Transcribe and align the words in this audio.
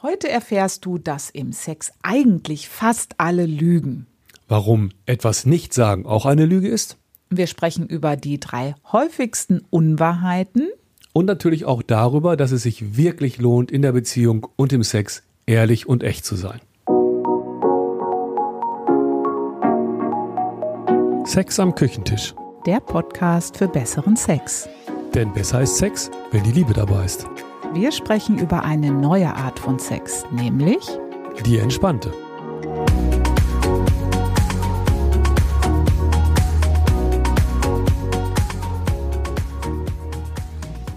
Heute 0.00 0.28
erfährst 0.28 0.84
du, 0.84 0.96
dass 0.96 1.28
im 1.28 1.50
Sex 1.50 1.90
eigentlich 2.04 2.68
fast 2.68 3.14
alle 3.18 3.46
lügen. 3.46 4.06
Warum 4.46 4.90
etwas 5.06 5.44
nicht 5.44 5.74
sagen 5.74 6.06
auch 6.06 6.24
eine 6.24 6.46
Lüge 6.46 6.68
ist? 6.68 6.98
Wir 7.30 7.48
sprechen 7.48 7.88
über 7.88 8.14
die 8.14 8.38
drei 8.38 8.76
häufigsten 8.92 9.66
Unwahrheiten. 9.70 10.68
Und 11.12 11.26
natürlich 11.26 11.64
auch 11.64 11.82
darüber, 11.82 12.36
dass 12.36 12.52
es 12.52 12.62
sich 12.62 12.96
wirklich 12.96 13.38
lohnt, 13.38 13.72
in 13.72 13.82
der 13.82 13.90
Beziehung 13.90 14.46
und 14.54 14.72
im 14.72 14.84
Sex 14.84 15.24
ehrlich 15.46 15.88
und 15.88 16.04
echt 16.04 16.24
zu 16.24 16.36
sein. 16.36 16.60
Sex 21.24 21.58
am 21.58 21.74
Küchentisch. 21.74 22.36
Der 22.66 22.78
Podcast 22.78 23.56
für 23.56 23.66
besseren 23.66 24.14
Sex. 24.14 24.68
Denn 25.12 25.32
besser 25.32 25.62
ist 25.62 25.76
Sex, 25.76 26.08
wenn 26.30 26.44
die 26.44 26.52
Liebe 26.52 26.72
dabei 26.72 27.04
ist. 27.04 27.26
Wir 27.74 27.92
sprechen 27.92 28.38
über 28.38 28.64
eine 28.64 28.90
neue 28.90 29.34
Art 29.34 29.58
von 29.58 29.78
Sex, 29.78 30.24
nämlich 30.30 30.88
Die 31.44 31.58
entspannte. 31.58 32.10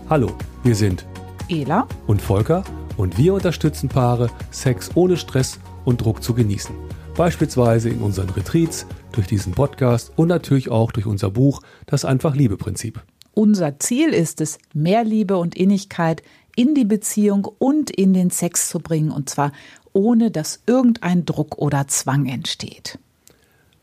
Hallo, 0.09 0.31
wir 0.63 0.75
sind 0.75 1.05
Ela 1.49 1.88
und 2.07 2.21
Volker 2.21 2.63
und 2.95 3.17
wir 3.17 3.33
unterstützen 3.33 3.89
Paare, 3.89 4.30
Sex 4.52 4.91
ohne 4.95 5.17
Stress 5.17 5.59
und 5.83 5.99
Druck 5.99 6.23
zu 6.23 6.33
genießen. 6.33 6.73
Beispielsweise 7.17 7.89
in 7.89 8.02
unseren 8.02 8.30
Retreats, 8.30 8.85
durch 9.11 9.27
diesen 9.27 9.52
Podcast 9.52 10.13
und 10.16 10.30
natürlich 10.30 10.72
auch 10.72 10.94
durch 10.94 11.05
unser 11.05 11.31
Buch 11.31 11.61
Das 11.85 12.05
Einfach-Liebe-Prinzip. 12.05 13.03
Unser 13.33 13.80
Ziel 13.80 14.09
ist 14.09 14.41
es, 14.41 14.58
mehr 14.73 15.05
Liebe 15.05 15.38
und 15.38 15.55
Innigkeit 15.55 16.22
in 16.55 16.75
die 16.75 16.85
Beziehung 16.85 17.45
und 17.45 17.89
in 17.91 18.13
den 18.13 18.29
Sex 18.29 18.69
zu 18.69 18.79
bringen, 18.79 19.11
und 19.11 19.29
zwar 19.29 19.51
ohne 19.93 20.31
dass 20.31 20.61
irgendein 20.67 21.25
Druck 21.25 21.57
oder 21.57 21.87
Zwang 21.87 22.25
entsteht. 22.25 22.97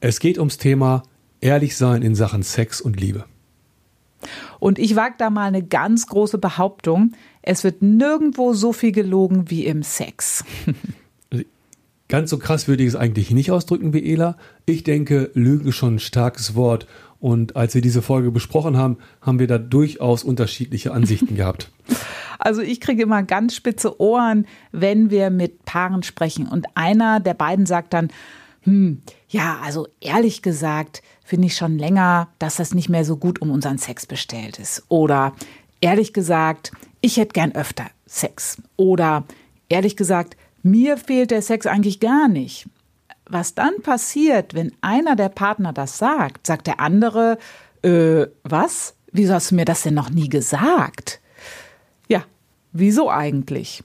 Es 0.00 0.20
geht 0.20 0.38
ums 0.38 0.58
Thema 0.58 1.02
Ehrlich 1.40 1.76
sein 1.76 2.02
in 2.02 2.14
Sachen 2.14 2.42
Sex 2.42 2.80
und 2.80 3.00
Liebe. 3.00 3.24
Und 4.58 4.78
ich 4.78 4.96
wage 4.96 5.14
da 5.18 5.30
mal 5.30 5.46
eine 5.46 5.62
ganz 5.62 6.06
große 6.06 6.38
Behauptung. 6.38 7.12
Es 7.42 7.62
wird 7.62 7.82
nirgendwo 7.82 8.52
so 8.54 8.72
viel 8.72 8.90
gelogen 8.92 9.50
wie 9.50 9.64
im 9.64 9.82
Sex. 9.82 10.44
Ganz 12.08 12.30
so 12.30 12.38
krass 12.38 12.68
würde 12.68 12.82
ich 12.82 12.88
es 12.88 12.96
eigentlich 12.96 13.30
nicht 13.32 13.50
ausdrücken 13.50 13.92
wie 13.92 14.12
Ela. 14.12 14.38
Ich 14.64 14.82
denke, 14.82 15.30
Lüge 15.34 15.68
ist 15.68 15.76
schon 15.76 15.96
ein 15.96 15.98
starkes 15.98 16.54
Wort. 16.54 16.86
Und 17.20 17.54
als 17.54 17.74
wir 17.74 17.82
diese 17.82 18.00
Folge 18.00 18.30
besprochen 18.30 18.78
haben, 18.78 18.96
haben 19.20 19.38
wir 19.38 19.46
da 19.46 19.58
durchaus 19.58 20.24
unterschiedliche 20.24 20.92
Ansichten 20.92 21.34
gehabt. 21.36 21.70
Also 22.38 22.62
ich 22.62 22.80
kriege 22.80 23.02
immer 23.02 23.22
ganz 23.22 23.54
spitze 23.54 24.00
Ohren, 24.00 24.46
wenn 24.72 25.10
wir 25.10 25.30
mit 25.30 25.64
Paaren 25.64 26.02
sprechen. 26.02 26.46
Und 26.46 26.66
einer 26.74 27.20
der 27.20 27.34
beiden 27.34 27.66
sagt 27.66 27.92
dann, 27.92 28.08
hm, 28.62 29.02
ja, 29.28 29.58
also 29.62 29.86
ehrlich 30.00 30.42
gesagt 30.42 31.02
finde 31.24 31.46
ich 31.46 31.56
schon 31.56 31.78
länger, 31.78 32.28
dass 32.38 32.56
das 32.56 32.74
nicht 32.74 32.88
mehr 32.88 33.04
so 33.04 33.16
gut 33.16 33.42
um 33.42 33.50
unseren 33.50 33.78
Sex 33.78 34.06
bestellt 34.06 34.58
ist. 34.58 34.84
Oder 34.88 35.34
ehrlich 35.80 36.12
gesagt, 36.12 36.72
ich 37.00 37.16
hätte 37.16 37.32
gern 37.32 37.52
öfter 37.52 37.86
Sex. 38.06 38.60
Oder 38.76 39.24
ehrlich 39.68 39.96
gesagt, 39.96 40.36
mir 40.62 40.96
fehlt 40.96 41.30
der 41.30 41.42
Sex 41.42 41.66
eigentlich 41.66 42.00
gar 42.00 42.28
nicht. 42.28 42.68
Was 43.26 43.54
dann 43.54 43.82
passiert, 43.82 44.54
wenn 44.54 44.72
einer 44.80 45.16
der 45.16 45.28
Partner 45.28 45.72
das 45.72 45.98
sagt, 45.98 46.46
sagt 46.46 46.66
der 46.66 46.80
andere, 46.80 47.38
äh, 47.82 48.26
was? 48.42 48.94
Wieso 49.12 49.34
hast 49.34 49.50
du 49.50 49.54
mir 49.54 49.64
das 49.64 49.82
denn 49.82 49.94
noch 49.94 50.10
nie 50.10 50.28
gesagt? 50.28 51.20
Ja, 52.08 52.24
wieso 52.72 53.10
eigentlich? 53.10 53.82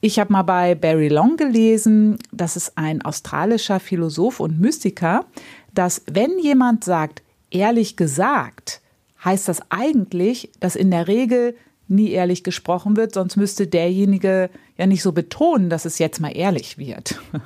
Ich 0.00 0.18
habe 0.18 0.32
mal 0.32 0.42
bei 0.42 0.74
Barry 0.74 1.08
Long 1.08 1.36
gelesen, 1.36 2.18
das 2.30 2.56
ist 2.56 2.76
ein 2.76 3.02
australischer 3.02 3.80
Philosoph 3.80 4.38
und 4.38 4.60
Mystiker, 4.60 5.24
dass 5.72 6.02
wenn 6.10 6.38
jemand 6.38 6.84
sagt, 6.84 7.22
ehrlich 7.50 7.96
gesagt, 7.96 8.82
heißt 9.24 9.48
das 9.48 9.62
eigentlich, 9.70 10.50
dass 10.60 10.76
in 10.76 10.90
der 10.90 11.08
Regel 11.08 11.56
nie 11.88 12.10
ehrlich 12.10 12.44
gesprochen 12.44 12.96
wird, 12.96 13.14
sonst 13.14 13.36
müsste 13.36 13.66
derjenige 13.66 14.50
ja 14.76 14.86
nicht 14.86 15.02
so 15.02 15.12
betonen, 15.12 15.70
dass 15.70 15.84
es 15.84 15.98
jetzt 15.98 16.20
mal 16.20 16.36
ehrlich 16.36 16.78
wird. 16.78 17.20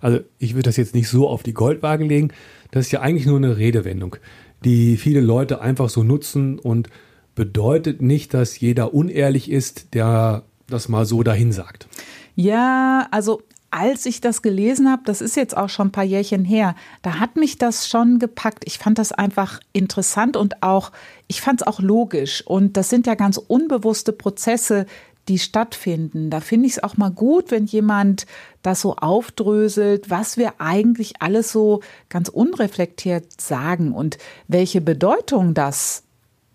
Also 0.00 0.20
ich 0.38 0.54
würde 0.54 0.70
das 0.70 0.78
jetzt 0.78 0.94
nicht 0.94 1.08
so 1.08 1.28
auf 1.28 1.42
die 1.42 1.52
Goldwaage 1.52 2.04
legen. 2.04 2.32
Das 2.70 2.86
ist 2.86 2.92
ja 2.92 3.02
eigentlich 3.02 3.26
nur 3.26 3.36
eine 3.36 3.58
Redewendung, 3.58 4.16
die 4.64 4.96
viele 4.96 5.20
Leute 5.20 5.60
einfach 5.60 5.90
so 5.90 6.02
nutzen 6.02 6.58
und 6.58 6.88
bedeutet 7.34 8.02
nicht, 8.02 8.34
dass 8.34 8.58
jeder 8.60 8.94
unehrlich 8.94 9.50
ist, 9.50 9.94
der 9.94 10.42
das 10.68 10.88
mal 10.88 11.04
so 11.04 11.22
dahin 11.22 11.52
sagt. 11.52 11.88
Ja, 12.36 13.08
also 13.10 13.42
als 13.70 14.04
ich 14.06 14.20
das 14.20 14.42
gelesen 14.42 14.90
habe, 14.90 15.02
das 15.04 15.20
ist 15.20 15.36
jetzt 15.36 15.56
auch 15.56 15.68
schon 15.68 15.88
ein 15.88 15.92
paar 15.92 16.04
Jährchen 16.04 16.44
her, 16.44 16.74
da 17.02 17.20
hat 17.20 17.36
mich 17.36 17.56
das 17.56 17.88
schon 17.88 18.18
gepackt. 18.18 18.64
Ich 18.66 18.78
fand 18.78 18.98
das 18.98 19.12
einfach 19.12 19.60
interessant 19.72 20.36
und 20.36 20.62
auch, 20.62 20.90
ich 21.28 21.40
fand 21.40 21.60
es 21.60 21.66
auch 21.66 21.80
logisch. 21.80 22.44
Und 22.46 22.76
das 22.76 22.88
sind 22.88 23.06
ja 23.06 23.14
ganz 23.14 23.36
unbewusste 23.36 24.12
Prozesse, 24.12 24.86
die 25.28 25.38
stattfinden. 25.38 26.30
Da 26.30 26.40
finde 26.40 26.66
ich 26.66 26.72
es 26.72 26.82
auch 26.82 26.96
mal 26.96 27.10
gut, 27.10 27.52
wenn 27.52 27.66
jemand 27.66 28.26
das 28.62 28.80
so 28.80 28.96
aufdröselt, 28.96 30.10
was 30.10 30.36
wir 30.36 30.54
eigentlich 30.58 31.22
alles 31.22 31.52
so 31.52 31.80
ganz 32.08 32.28
unreflektiert 32.28 33.40
sagen 33.40 33.92
und 33.92 34.18
welche 34.48 34.80
Bedeutung 34.80 35.54
das 35.54 36.02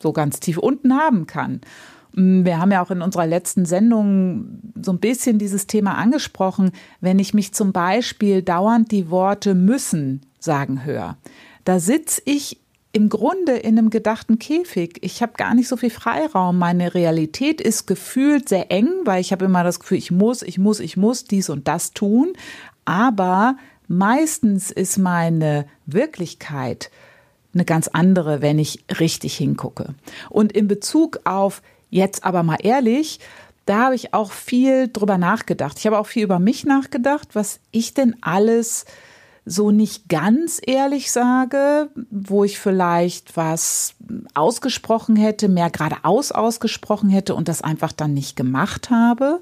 so 0.05 0.13
ganz 0.13 0.39
tief 0.39 0.59
unten 0.59 0.93
haben 0.93 1.25
kann. 1.25 1.61
Mm, 2.13 2.45
wir 2.45 2.59
haben 2.59 2.71
ja 2.71 2.83
auch 2.83 2.91
in 2.91 3.01
unserer 3.01 3.25
letzten 3.25 3.65
Sendung 3.65 4.59
so 4.79 4.91
ein 4.91 4.99
bisschen 4.99 5.39
dieses 5.39 5.65
Thema 5.65 5.95
angesprochen. 5.95 6.71
Wenn 7.01 7.17
ich 7.17 7.33
mich 7.33 7.53
zum 7.53 7.73
Beispiel 7.73 8.43
dauernd 8.43 8.91
die 8.91 9.09
Worte 9.09 9.55
müssen 9.55 10.21
sagen 10.39 10.85
höre, 10.85 11.17
da 11.63 11.79
sitze 11.79 12.21
ich 12.25 12.59
im 12.93 13.09
Grunde 13.09 13.53
in 13.53 13.77
einem 13.77 13.89
gedachten 13.89 14.37
Käfig. 14.37 14.99
Ich 15.01 15.21
habe 15.21 15.33
gar 15.33 15.53
nicht 15.55 15.67
so 15.67 15.75
viel 15.75 15.89
Freiraum. 15.89 16.57
Meine 16.57 16.93
Realität 16.93 17.59
ist 17.59 17.87
gefühlt 17.87 18.47
sehr 18.47 18.71
eng, 18.71 18.89
weil 19.03 19.19
ich 19.19 19.31
habe 19.31 19.45
immer 19.45 19.63
das 19.63 19.79
Gefühl, 19.79 19.97
ich 19.97 20.11
muss, 20.11 20.43
ich 20.43 20.59
muss, 20.59 20.79
ich 20.79 20.95
muss 20.95 21.25
dies 21.25 21.49
und 21.49 21.67
das 21.67 21.91
tun. 21.91 22.33
Aber 22.85 23.57
meistens 23.87 24.71
ist 24.71 24.97
meine 24.97 25.65
Wirklichkeit 25.87 26.91
eine 27.55 27.65
ganz 27.65 27.87
andere, 27.87 28.41
wenn 28.41 28.59
ich 28.59 28.85
richtig 28.99 29.35
hingucke. 29.35 29.95
Und 30.29 30.51
in 30.51 30.67
Bezug 30.67 31.21
auf 31.23 31.61
Jetzt 31.89 32.25
aber 32.25 32.43
mal 32.43 32.57
ehrlich, 32.61 33.19
da 33.65 33.85
habe 33.85 33.95
ich 33.95 34.13
auch 34.13 34.31
viel 34.31 34.89
drüber 34.91 35.17
nachgedacht. 35.17 35.79
Ich 35.79 35.85
habe 35.85 35.97
auch 35.97 36.07
viel 36.07 36.23
über 36.23 36.39
mich 36.39 36.65
nachgedacht, 36.65 37.29
was 37.33 37.59
ich 37.71 37.93
denn 37.93 38.15
alles 38.21 38.85
so 39.45 39.71
nicht 39.71 40.09
ganz 40.09 40.59
ehrlich 40.65 41.11
sage, 41.11 41.89
wo 42.09 42.43
ich 42.43 42.59
vielleicht 42.59 43.37
was 43.37 43.93
ausgesprochen 44.33 45.15
hätte, 45.15 45.47
mehr 45.47 45.69
geradeaus 45.69 46.31
ausgesprochen 46.31 47.09
hätte 47.09 47.35
und 47.35 47.47
das 47.47 47.61
einfach 47.61 47.91
dann 47.91 48.13
nicht 48.13 48.35
gemacht 48.35 48.89
habe. 48.89 49.39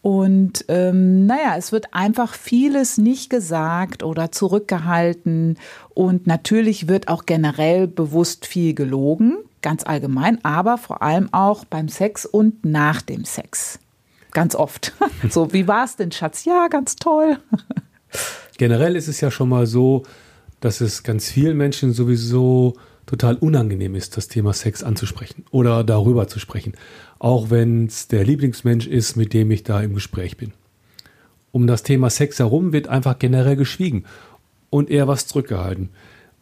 Und 0.00 0.64
ähm, 0.68 1.26
naja, 1.26 1.56
es 1.56 1.72
wird 1.72 1.92
einfach 1.92 2.34
vieles 2.34 2.98
nicht 2.98 3.30
gesagt 3.30 4.02
oder 4.02 4.30
zurückgehalten. 4.30 5.58
Und 5.90 6.26
natürlich 6.26 6.88
wird 6.88 7.08
auch 7.08 7.26
generell 7.26 7.86
bewusst 7.88 8.46
viel 8.46 8.74
gelogen 8.74 9.38
ganz 9.62 9.84
allgemein, 9.84 10.44
aber 10.44 10.78
vor 10.78 11.02
allem 11.02 11.28
auch 11.32 11.64
beim 11.64 11.88
Sex 11.88 12.26
und 12.26 12.64
nach 12.64 13.02
dem 13.02 13.24
Sex. 13.24 13.78
Ganz 14.32 14.54
oft. 14.54 14.92
so, 15.30 15.52
wie 15.52 15.66
war 15.66 15.84
es 15.84 15.96
denn, 15.96 16.12
Schatz? 16.12 16.44
Ja, 16.44 16.68
ganz 16.68 16.96
toll. 16.96 17.38
Generell 18.58 18.96
ist 18.96 19.08
es 19.08 19.20
ja 19.20 19.30
schon 19.30 19.48
mal 19.48 19.66
so, 19.66 20.04
dass 20.60 20.80
es 20.80 21.02
ganz 21.02 21.30
vielen 21.30 21.56
Menschen 21.56 21.92
sowieso 21.92 22.74
total 23.08 23.36
unangenehm 23.36 23.94
ist, 23.94 24.16
das 24.16 24.28
Thema 24.28 24.52
Sex 24.52 24.82
anzusprechen 24.82 25.44
oder 25.50 25.82
darüber 25.82 26.28
zu 26.28 26.38
sprechen, 26.38 26.74
auch 27.18 27.50
wenn 27.50 27.86
es 27.86 28.06
der 28.06 28.24
Lieblingsmensch 28.24 28.86
ist, 28.86 29.16
mit 29.16 29.32
dem 29.32 29.50
ich 29.50 29.64
da 29.64 29.80
im 29.80 29.94
Gespräch 29.94 30.36
bin. 30.36 30.52
Um 31.50 31.66
das 31.66 31.82
Thema 31.82 32.10
Sex 32.10 32.38
herum 32.38 32.72
wird 32.72 32.88
einfach 32.88 33.18
generell 33.18 33.56
geschwiegen 33.56 34.04
und 34.68 34.90
eher 34.90 35.08
was 35.08 35.26
zurückgehalten. 35.26 35.88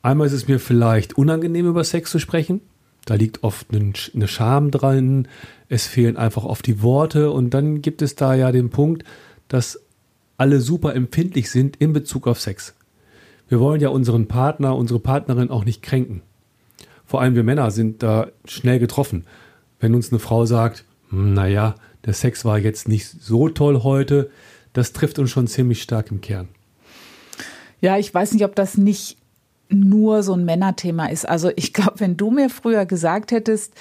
Einmal 0.03 0.27
ist 0.27 0.33
es 0.33 0.49
mir 0.49 0.59
vielleicht 0.59 1.17
unangenehm, 1.17 1.67
über 1.67 1.85
Sex 1.85 2.11
zu 2.11 2.19
sprechen, 2.19 2.61
da 3.05 3.15
liegt 3.15 3.45
oft 3.45 3.69
eine 3.73 4.29
Scham 4.29 4.73
dran, 4.73 5.29
es 5.69 5.87
fehlen 5.87 6.17
einfach 6.17 6.45
oft 6.45 6.67
die 6.67 6.83
Worte 6.83 7.31
und 7.31 7.51
dann 7.51 7.81
gibt 7.81 8.03
es 8.03 8.17
da 8.17 8.35
ja 8.35 8.51
den 8.51 8.71
Punkt, 8.71 9.05
dass 9.47 9.81
alle 10.37 10.61
super 10.61 10.95
empfindlich 10.97 11.49
sind 11.49 11.77
in 11.77 11.93
Bezug 11.93 12.27
auf 12.27 12.41
Sex. 12.41 12.75
Wir 13.49 13.61
wollen 13.61 13.81
ja 13.81 13.91
unseren 13.91 14.27
Partner, 14.27 14.75
unsere 14.75 14.99
Partnerin 14.99 15.51
auch 15.51 15.65
nicht 15.65 15.83
kränken. 15.83 16.23
Vor 17.07 17.21
allem 17.21 17.35
wir 17.35 17.45
Männer 17.45 17.71
sind 17.71 18.03
da 18.03 18.29
schnell 18.45 18.79
getroffen. 18.79 19.25
Wenn 19.79 19.95
uns 19.95 20.11
eine 20.11 20.19
Frau 20.19 20.45
sagt, 20.47 20.85
hm, 21.11 21.35
naja, 21.35 21.75
der 22.05 22.15
Sex 22.15 22.45
war 22.45 22.59
jetzt 22.59 22.89
nicht 22.89 23.09
so 23.09 23.49
toll 23.49 23.83
heute, 23.83 24.31
das 24.73 24.93
trifft 24.93 25.19
uns 25.19 25.31
schon 25.31 25.47
ziemlich 25.47 25.83
stark 25.83 26.11
im 26.11 26.21
Kern. 26.21 26.49
Ja, 27.81 27.99
ich 27.99 28.13
weiß 28.13 28.33
nicht, 28.33 28.45
ob 28.45 28.55
das 28.55 28.77
nicht 28.77 29.17
nur 29.69 30.23
so 30.23 30.35
ein 30.35 30.45
Männerthema 30.45 31.07
ist. 31.07 31.29
Also 31.29 31.51
ich 31.57 31.73
glaube, 31.73 32.01
wenn 32.01 32.17
du 32.17 32.31
mir 32.31 32.51
früher 32.51 32.87
gesagt 32.87 33.33
hättest, 33.33 33.75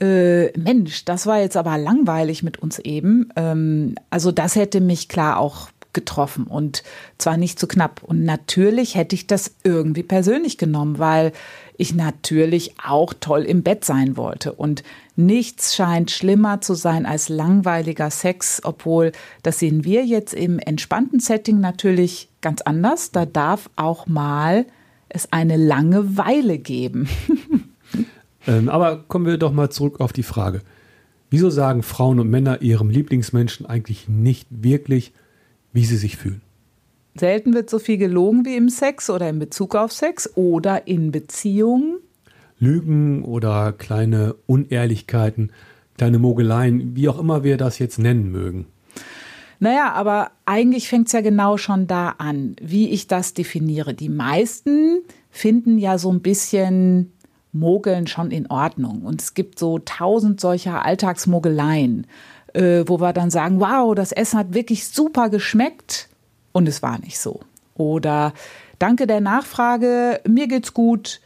äh, 0.00 0.56
Mensch, 0.58 1.04
das 1.04 1.26
war 1.26 1.40
jetzt 1.40 1.56
aber 1.56 1.76
langweilig 1.78 2.42
mit 2.42 2.58
uns 2.58 2.78
eben. 2.78 3.30
Ähm, 3.36 3.94
also 4.08 4.32
das 4.32 4.56
hätte 4.56 4.80
mich 4.80 5.08
klar 5.08 5.38
auch 5.38 5.68
getroffen 5.92 6.46
und 6.46 6.82
zwar 7.18 7.36
nicht 7.36 7.58
zu 7.58 7.66
knapp. 7.66 8.02
Und 8.02 8.24
natürlich 8.24 8.94
hätte 8.94 9.14
ich 9.14 9.26
das 9.26 9.54
irgendwie 9.64 10.02
persönlich 10.02 10.58
genommen, 10.58 10.98
weil 10.98 11.32
ich 11.76 11.94
natürlich 11.94 12.74
auch 12.84 13.14
toll 13.18 13.42
im 13.42 13.62
Bett 13.62 13.84
sein 13.84 14.16
wollte. 14.16 14.52
Und 14.52 14.82
nichts 15.16 15.74
scheint 15.74 16.10
schlimmer 16.10 16.60
zu 16.60 16.74
sein 16.74 17.06
als 17.06 17.28
langweiliger 17.28 18.10
Sex, 18.10 18.60
obwohl 18.64 19.12
das 19.42 19.58
sehen 19.58 19.84
wir 19.84 20.04
jetzt 20.04 20.34
im 20.34 20.58
entspannten 20.58 21.20
Setting 21.20 21.58
natürlich 21.60 22.28
ganz 22.40 22.60
anders. 22.60 23.12
Da 23.12 23.24
darf 23.24 23.70
auch 23.76 24.06
mal 24.06 24.66
es 25.08 25.32
eine 25.32 25.56
Langeweile 25.56 26.58
geben. 26.58 27.08
ähm, 28.46 28.68
aber 28.68 29.04
kommen 29.08 29.26
wir 29.26 29.38
doch 29.38 29.52
mal 29.52 29.70
zurück 29.70 30.00
auf 30.00 30.12
die 30.12 30.22
Frage. 30.22 30.60
Wieso 31.30 31.48
sagen 31.48 31.82
Frauen 31.82 32.18
und 32.18 32.28
Männer 32.28 32.60
ihrem 32.60 32.90
Lieblingsmenschen 32.90 33.64
eigentlich 33.64 34.08
nicht 34.08 34.48
wirklich, 34.50 35.12
wie 35.72 35.84
sie 35.84 35.96
sich 35.96 36.16
fühlen. 36.16 36.42
Selten 37.18 37.54
wird 37.54 37.68
so 37.68 37.78
viel 37.78 37.98
gelogen 37.98 38.44
wie 38.44 38.56
im 38.56 38.68
Sex 38.68 39.10
oder 39.10 39.28
in 39.28 39.38
Bezug 39.38 39.74
auf 39.74 39.92
Sex 39.92 40.30
oder 40.36 40.86
in 40.86 41.10
Beziehungen. 41.10 41.98
Lügen 42.58 43.24
oder 43.24 43.72
kleine 43.72 44.36
Unehrlichkeiten, 44.46 45.50
kleine 45.96 46.18
Mogeleien, 46.18 46.94
wie 46.94 47.08
auch 47.08 47.18
immer 47.18 47.42
wir 47.42 47.56
das 47.56 47.78
jetzt 47.78 47.98
nennen 47.98 48.30
mögen. 48.30 48.66
Naja, 49.58 49.92
aber 49.92 50.30
eigentlich 50.46 50.88
fängt 50.88 51.08
es 51.08 51.12
ja 51.12 51.20
genau 51.20 51.58
schon 51.58 51.86
da 51.86 52.14
an, 52.18 52.56
wie 52.62 52.90
ich 52.90 53.06
das 53.06 53.34
definiere. 53.34 53.92
Die 53.92 54.08
meisten 54.08 55.02
finden 55.30 55.78
ja 55.78 55.98
so 55.98 56.10
ein 56.10 56.22
bisschen 56.22 57.12
Mogeln 57.52 58.06
schon 58.06 58.30
in 58.30 58.50
Ordnung. 58.50 59.02
Und 59.02 59.20
es 59.20 59.34
gibt 59.34 59.58
so 59.58 59.78
tausend 59.78 60.40
solcher 60.40 60.84
Alltagsmogeleien 60.84 62.06
äh, 62.54 62.84
wo 62.86 63.00
wir 63.00 63.12
dann 63.12 63.30
sagen, 63.30 63.60
wow, 63.60 63.94
das 63.94 64.12
Essen 64.12 64.38
hat 64.38 64.54
wirklich 64.54 64.88
super 64.88 65.28
geschmeckt 65.28 66.08
und 66.52 66.68
es 66.68 66.82
war 66.82 66.98
nicht 66.98 67.18
so. 67.18 67.40
Oder 67.74 68.32
danke 68.78 69.06
der 69.06 69.20
Nachfrage, 69.20 70.20
mir 70.26 70.48
geht's 70.48 70.74
gut 70.74 71.20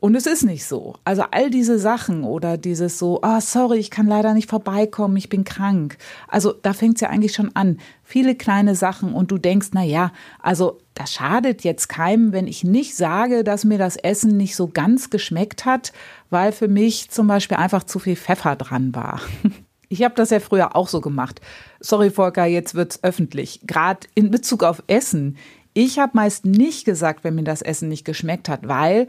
und 0.00 0.14
es 0.14 0.26
ist 0.26 0.44
nicht 0.44 0.64
so. 0.64 0.94
Also 1.04 1.24
all 1.30 1.50
diese 1.50 1.78
Sachen 1.78 2.22
oder 2.22 2.56
dieses 2.56 2.98
so, 2.98 3.20
ah, 3.22 3.38
oh, 3.38 3.40
sorry, 3.40 3.78
ich 3.78 3.90
kann 3.90 4.06
leider 4.06 4.32
nicht 4.32 4.48
vorbeikommen, 4.48 5.16
ich 5.16 5.28
bin 5.28 5.44
krank. 5.44 5.98
Also 6.28 6.52
da 6.52 6.72
fängt's 6.72 7.00
ja 7.00 7.08
eigentlich 7.08 7.34
schon 7.34 7.54
an. 7.56 7.78
Viele 8.04 8.36
kleine 8.36 8.76
Sachen 8.76 9.12
und 9.12 9.30
du 9.30 9.38
denkst, 9.38 9.68
na 9.72 9.82
ja, 9.82 10.12
also 10.40 10.78
das 10.94 11.12
schadet 11.12 11.64
jetzt 11.64 11.88
keinem, 11.88 12.32
wenn 12.32 12.46
ich 12.46 12.62
nicht 12.62 12.96
sage, 12.96 13.42
dass 13.42 13.64
mir 13.64 13.78
das 13.78 13.96
Essen 13.96 14.36
nicht 14.36 14.54
so 14.54 14.68
ganz 14.68 15.10
geschmeckt 15.10 15.64
hat, 15.64 15.92
weil 16.30 16.52
für 16.52 16.68
mich 16.68 17.10
zum 17.10 17.26
Beispiel 17.26 17.56
einfach 17.56 17.82
zu 17.82 17.98
viel 17.98 18.16
Pfeffer 18.16 18.54
dran 18.56 18.94
war. 18.94 19.20
Ich 19.88 20.02
habe 20.02 20.14
das 20.14 20.30
ja 20.30 20.40
früher 20.40 20.76
auch 20.76 20.88
so 20.88 21.00
gemacht. 21.00 21.40
Sorry, 21.80 22.10
Volker, 22.10 22.44
jetzt 22.44 22.74
wird's 22.74 23.02
öffentlich. 23.02 23.60
Gerade 23.66 24.06
in 24.14 24.30
Bezug 24.30 24.62
auf 24.62 24.82
Essen. 24.86 25.36
Ich 25.72 25.98
habe 25.98 26.12
meist 26.14 26.44
nicht 26.44 26.84
gesagt, 26.84 27.24
wenn 27.24 27.34
mir 27.34 27.44
das 27.44 27.62
Essen 27.62 27.88
nicht 27.88 28.04
geschmeckt 28.04 28.48
hat, 28.48 28.68
weil 28.68 29.08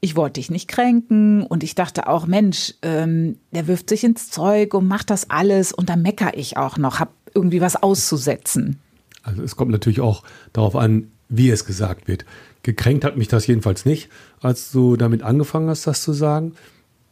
ich 0.00 0.16
wollte 0.16 0.34
dich 0.34 0.50
nicht 0.50 0.68
kränken 0.68 1.42
und 1.42 1.62
ich 1.62 1.74
dachte 1.74 2.08
auch, 2.08 2.26
Mensch, 2.26 2.74
ähm, 2.82 3.38
der 3.52 3.66
wirft 3.66 3.88
sich 3.88 4.04
ins 4.04 4.30
Zeug 4.30 4.74
und 4.74 4.86
macht 4.86 5.10
das 5.10 5.30
alles 5.30 5.72
und 5.72 5.88
dann 5.88 6.02
mecker 6.02 6.36
ich 6.36 6.56
auch 6.56 6.76
noch, 6.76 7.00
habe 7.00 7.10
irgendwie 7.34 7.60
was 7.60 7.76
auszusetzen. 7.76 8.78
Also 9.22 9.42
es 9.42 9.56
kommt 9.56 9.72
natürlich 9.72 10.00
auch 10.00 10.22
darauf 10.52 10.76
an, 10.76 11.10
wie 11.28 11.50
es 11.50 11.64
gesagt 11.64 12.08
wird. 12.08 12.24
Gekränkt 12.62 13.04
hat 13.04 13.16
mich 13.16 13.28
das 13.28 13.46
jedenfalls 13.46 13.84
nicht, 13.84 14.08
als 14.40 14.70
du 14.70 14.96
damit 14.96 15.22
angefangen 15.22 15.68
hast, 15.68 15.86
das 15.86 16.02
zu 16.02 16.12
sagen. 16.12 16.54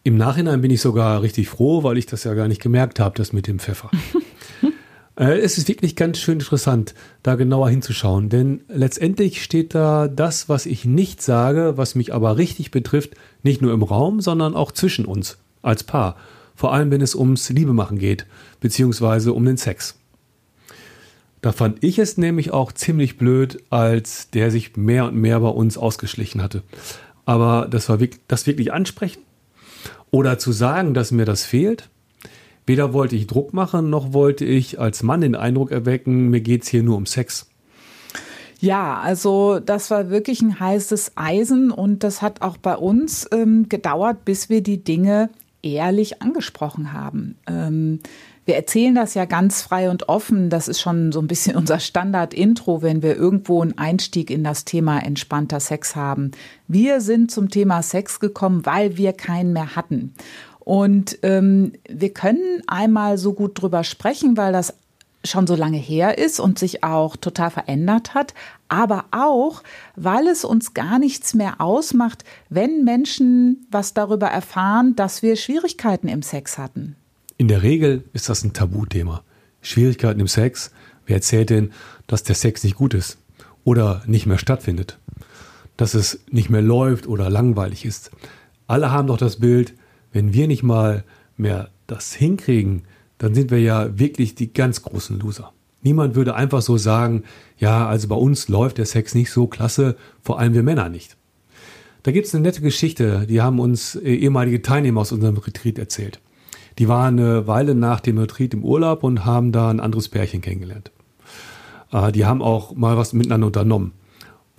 Im 0.07 0.19
Nachhinein 0.19 0.61
bin 0.61 0.71
ich 0.71 0.83
sogar 0.83 1.23
richtig 1.23 1.49
froh, 1.49 1.83
weil 1.83 1.97
ich 1.97 2.05
das 2.05 2.25
ja 2.25 2.35
gar 2.35 2.47
nicht 2.47 2.61
gemerkt 2.61 3.01
habe, 3.01 3.17
das 3.17 3.33
mit 3.33 3.47
dem 3.47 3.59
Pfeffer. 3.59 3.91
äh, 5.19 5.39
es 5.39 5.57
ist 5.57 5.67
wirklich 5.67 5.97
ganz 5.97 6.19
schön 6.19 6.41
interessant, 6.41 6.95
da 7.23 7.37
genauer 7.37 7.71
hinzuschauen, 7.71 8.29
denn 8.29 8.61
letztendlich 8.69 9.43
steht 9.43 9.75
da 9.75 10.07
das, 10.09 10.51
was 10.51 10.67
ich 10.67 10.85
nicht 10.85 11.23
sage, 11.23 11.79
was 11.79 11.95
mich 11.95 12.13
aber 12.13 12.37
richtig 12.37 12.71
betrifft, 12.71 13.15
nicht 13.43 13.63
nur 13.63 13.73
im 13.73 13.83
Raum, 13.83 14.21
sondern 14.21 14.55
auch 14.55 14.73
zwischen 14.73 15.07
uns 15.07 15.39
als 15.63 15.85
Paar. 15.85 16.17
Vor 16.55 16.75
allem, 16.75 16.91
wenn 16.91 17.01
es 17.01 17.15
ums 17.15 17.49
Liebemachen 17.49 17.99
geht, 17.99 18.27
beziehungsweise 18.61 19.33
um 19.33 19.47
den 19.47 19.57
Sex. 19.57 19.99
Da 21.41 21.53
fand 21.53 21.83
ich 21.83 21.99
es 21.99 22.19
nämlich 22.19 22.53
auch 22.53 22.73
ziemlich 22.73 23.17
blöd, 23.17 23.63
als 23.71 24.29
der 24.29 24.51
sich 24.51 24.77
mehr 24.77 25.07
und 25.07 25.15
mehr 25.17 25.41
bei 25.41 25.49
uns 25.49 25.79
ausgeschlichen 25.79 26.43
hatte. 26.43 26.63
Aber 27.25 27.69
das 27.71 27.89
war 27.89 28.01
wirklich, 28.01 28.21
das 28.29 28.47
wirklich 28.47 28.71
ansprechen 28.71 29.23
oder 30.15 30.39
zu 30.39 30.53
sagen, 30.53 30.95
dass 30.95 31.11
mir 31.11 31.25
das 31.25 31.45
fehlt. 31.45 31.91
Weder 32.67 32.93
wollte 32.93 33.17
ich 33.17 33.27
Druck 33.27 33.53
machen, 33.53 33.91
noch 33.91 34.13
wollte 34.13 34.45
ich 34.45 34.79
als 34.79 35.03
Mann 35.03 35.21
den 35.21 35.35
Eindruck 35.35 35.73
erwecken, 35.73 36.31
mir 36.31 36.41
geht 36.41 36.63
es 36.63 36.69
hier 36.69 36.85
nur 36.85 36.97
um 36.97 37.05
Sex. 37.05 37.51
Ja, 38.61 39.01
also 39.01 39.59
das 39.59 39.91
war 39.91 40.11
wirklich 40.11 40.41
ein 40.41 40.61
heißes 40.61 41.13
Eisen 41.17 41.73
und 41.73 42.05
das 42.05 42.23
hat 42.23 42.43
auch 42.43 42.57
bei 42.57 42.77
uns 42.77 43.29
ähm, 43.33 43.69
gedauert, 43.69 44.25
bis 44.25 44.49
wir 44.49 44.63
die 44.63 44.85
Dinge 44.85 45.31
ehrlich 45.63 46.23
angesprochen 46.23 46.93
haben. 46.93 47.37
Ähm, 47.49 47.99
wir 48.45 48.57
erzählen 48.57 48.95
das 48.95 49.15
ja 49.15 49.25
ganz 49.25 49.63
frei 49.63 49.91
und 49.91 50.09
offen. 50.09 50.51
Das 50.51 50.69
ist 50.69 50.81
schon 50.81 51.13
so 51.13 51.21
ein 51.21 51.27
bisschen 51.27 51.57
unser 51.57 51.81
Standard-Intro, 51.81 52.83
wenn 52.83 53.03
wir 53.03 53.17
irgendwo 53.17 53.63
einen 53.63 53.79
Einstieg 53.79 54.31
in 54.31 54.45
das 54.45 54.65
Thema 54.65 54.99
entspannter 54.99 55.61
Sex 55.61 55.97
haben. 55.97 56.33
Wir 56.69 57.01
sind 57.01 57.31
zum 57.31 57.51
Thema 57.51 57.83
Sex 57.83 58.21
gekommen, 58.21 58.67
weil 58.67 58.97
wir 58.97 59.13
keinen 59.13 59.53
mehr 59.53 59.77
hatten. 59.77 60.15
Und 60.61 61.19
ähm, 61.23 61.73
wir 61.89 62.13
können 62.13 62.63
einmal 62.67 63.19
so 63.19 63.35
gut 63.35 63.61
drüber 63.61 63.85
sprechen, 63.85 64.37
weil 64.37 64.53
das 64.53 64.75
schon 65.25 65.47
so 65.47 65.55
lange 65.55 65.79
her 65.79 66.19
ist 66.19 66.39
und 66.39 66.59
sich 66.59 66.85
auch 66.85 67.17
total 67.17 67.51
verändert 67.51 68.15
hat, 68.15 68.35
aber 68.69 69.07
auch, 69.11 69.63
weil 69.97 70.29
es 70.29 70.45
uns 70.45 70.75
gar 70.75 70.99
nichts 70.99 71.35
mehr 71.35 71.61
ausmacht, 71.61 72.25
wenn 72.51 72.85
Menschen 72.85 73.67
was 73.71 73.95
darüber 73.95 74.27
erfahren, 74.27 74.97
dass 74.97 75.23
wir 75.23 75.37
Schwierigkeiten 75.37 76.09
im 76.09 76.23
Sex 76.23 76.59
hatten. 76.59 76.97
In 77.37 77.49
der 77.49 77.63
Regel 77.63 78.05
ist 78.13 78.29
das 78.29 78.45
ein 78.45 78.53
Tabuthema. 78.53 79.25
Schwierigkeiten 79.61 80.21
im 80.21 80.29
Sex. 80.29 80.71
Wer 81.05 81.17
erzählt 81.17 81.51
denn, 81.51 81.73
dass 82.07 82.23
der 82.23 82.37
Sex 82.37 82.63
nicht 82.63 82.77
gut 82.77 82.95
ist 82.95 83.19
oder 83.65 84.03
nicht 84.07 84.27
mehr 84.27 84.39
stattfindet? 84.39 84.99
Dass 85.77 85.95
es 85.95 86.21
nicht 86.31 86.49
mehr 86.49 86.63
läuft 86.63 87.09
oder 87.09 87.31
langweilig 87.31 87.85
ist. 87.85 88.13
Alle 88.69 88.93
haben 88.93 89.09
doch 89.09 89.19
das 89.19 89.41
Bild, 89.41 89.75
wenn 90.13 90.33
wir 90.33 90.47
nicht 90.47 90.63
mal 90.63 91.03
mehr 91.37 91.71
das 91.89 92.15
hinkriegen, 92.15 92.83
dann 93.19 93.35
sind 93.35 93.51
wir 93.51 93.61
ja 93.61 93.99
wirklich 93.99 94.37
die 94.37 94.53
ganz 94.53 94.83
großen 94.83 95.19
Loser. 95.19 95.53
Niemand 95.83 96.15
würde 96.15 96.37
einfach 96.37 96.63
so 96.63 96.77
sagen, 96.77 97.25
ja, 97.59 97.87
also 97.89 98.09
bei 98.09 98.15
uns 98.15 98.49
läuft 98.49 98.79
der 98.79 98.87
Sex 98.87 99.15
nicht 99.15 99.31
so 99.31 99.49
klasse, 99.49 99.97
vor 100.23 100.39
allem 100.39 100.55
wir 100.55 100.63
Männer 100.63 100.89
nicht. 100.89 101.17
Da 102.05 102.13
gibt 102.13 102.27
es 102.27 102.35
eine 102.35 102.43
nette 102.43 102.61
Geschichte, 102.61 103.27
die 103.29 103.43
haben 103.43 103.59
uns 103.59 103.97
äh, 103.97 104.15
ehemalige 104.15 104.63
Teilnehmer 104.63 105.01
aus 105.01 105.13
unserem 105.13 105.37
Retreat 105.37 105.79
erzählt. 105.79 106.21
Die 106.79 106.89
waren 106.89 107.19
eine 107.19 107.47
Weile 107.47 107.75
nach 107.75 108.01
dem 108.01 108.19
Retreat 108.19 108.55
im 108.55 108.65
Urlaub 108.65 109.05
und 109.05 109.25
haben 109.25 109.53
da 109.53 109.71
ein 109.71 109.81
anderes 109.81 110.09
Pärchen 110.09 110.41
kennengelernt. 110.41 110.91
Äh, 111.93 112.13
die 112.13 112.27
haben 112.27 112.43
auch 112.43 112.75
mal 112.75 112.97
was 112.97 113.13
miteinander 113.13 113.47
unternommen. 113.47 113.93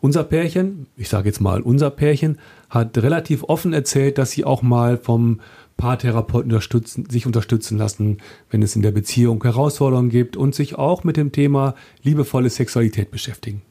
Unser 0.01 0.24
Pärchen, 0.24 0.88
ich 0.98 1.10
sage 1.10 1.27
jetzt 1.27 1.41
mal 1.41 1.62
unser 1.62 1.89
Pärchen, 1.89 2.38
hat 2.69 2.98
relativ 2.98 3.43
offen 3.43 3.74
erzählt, 3.74 4.17
dass 4.17 4.31
sie 4.31 4.45
auch 4.45 4.62
mal 4.62 4.98
vom 4.98 5.41
Paartherapeuten 5.77 6.51
unterstützen, 6.51 7.10
sich 7.10 7.25
unterstützen 7.25 7.77
lassen, 7.77 8.19
wenn 8.50 8.62
es 8.62 8.75
in 8.75 8.81
der 8.81 8.91
Beziehung 8.91 9.43
Herausforderungen 9.43 10.10
gibt 10.10 10.38
und 10.38 10.53
sich 10.55 10.75
auch 10.75 11.03
mit 11.03 11.17
dem 11.17 11.31
Thema 11.31 11.75
liebevolle 12.03 12.50
Sexualität 12.50 13.12
beschäftigen. 13.12 13.62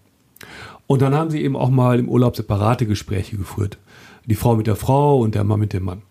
Und 0.87 1.03
dann 1.03 1.15
haben 1.15 1.31
sie 1.31 1.43
eben 1.43 1.57
auch 1.57 1.71
mal 1.71 1.99
im 1.99 2.09
Urlaub 2.09 2.37
separate 2.37 2.87
Gespräche 2.87 3.37
geführt. 3.37 3.79
Die 4.27 4.35
Frau 4.35 4.57
mit 4.57 4.67
der 4.67 4.77
Frau 4.77 5.19
und 5.19 5.35
der 5.35 5.45
Mann 5.45 5.61
mit 5.61 5.73
dem 5.73 5.85
Mann. 5.85 6.03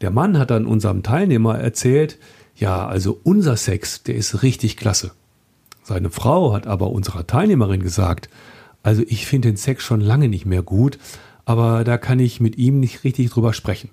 Der 0.00 0.10
Mann 0.10 0.38
hat 0.38 0.50
dann 0.50 0.66
unserem 0.66 1.02
Teilnehmer 1.02 1.58
erzählt, 1.58 2.18
ja, 2.54 2.86
also 2.86 3.20
unser 3.22 3.56
Sex, 3.56 4.02
der 4.02 4.14
ist 4.14 4.42
richtig 4.42 4.76
klasse. 4.76 5.12
Seine 5.82 6.10
Frau 6.10 6.52
hat 6.52 6.66
aber 6.66 6.90
unserer 6.90 7.26
Teilnehmerin 7.26 7.82
gesagt, 7.82 8.28
also 8.82 9.02
ich 9.06 9.26
finde 9.26 9.48
den 9.48 9.56
Sex 9.56 9.84
schon 9.84 10.00
lange 10.00 10.28
nicht 10.28 10.46
mehr 10.46 10.62
gut, 10.62 10.98
aber 11.44 11.84
da 11.84 11.98
kann 11.98 12.18
ich 12.18 12.40
mit 12.40 12.56
ihm 12.56 12.80
nicht 12.80 13.04
richtig 13.04 13.30
drüber 13.30 13.52
sprechen. 13.52 13.90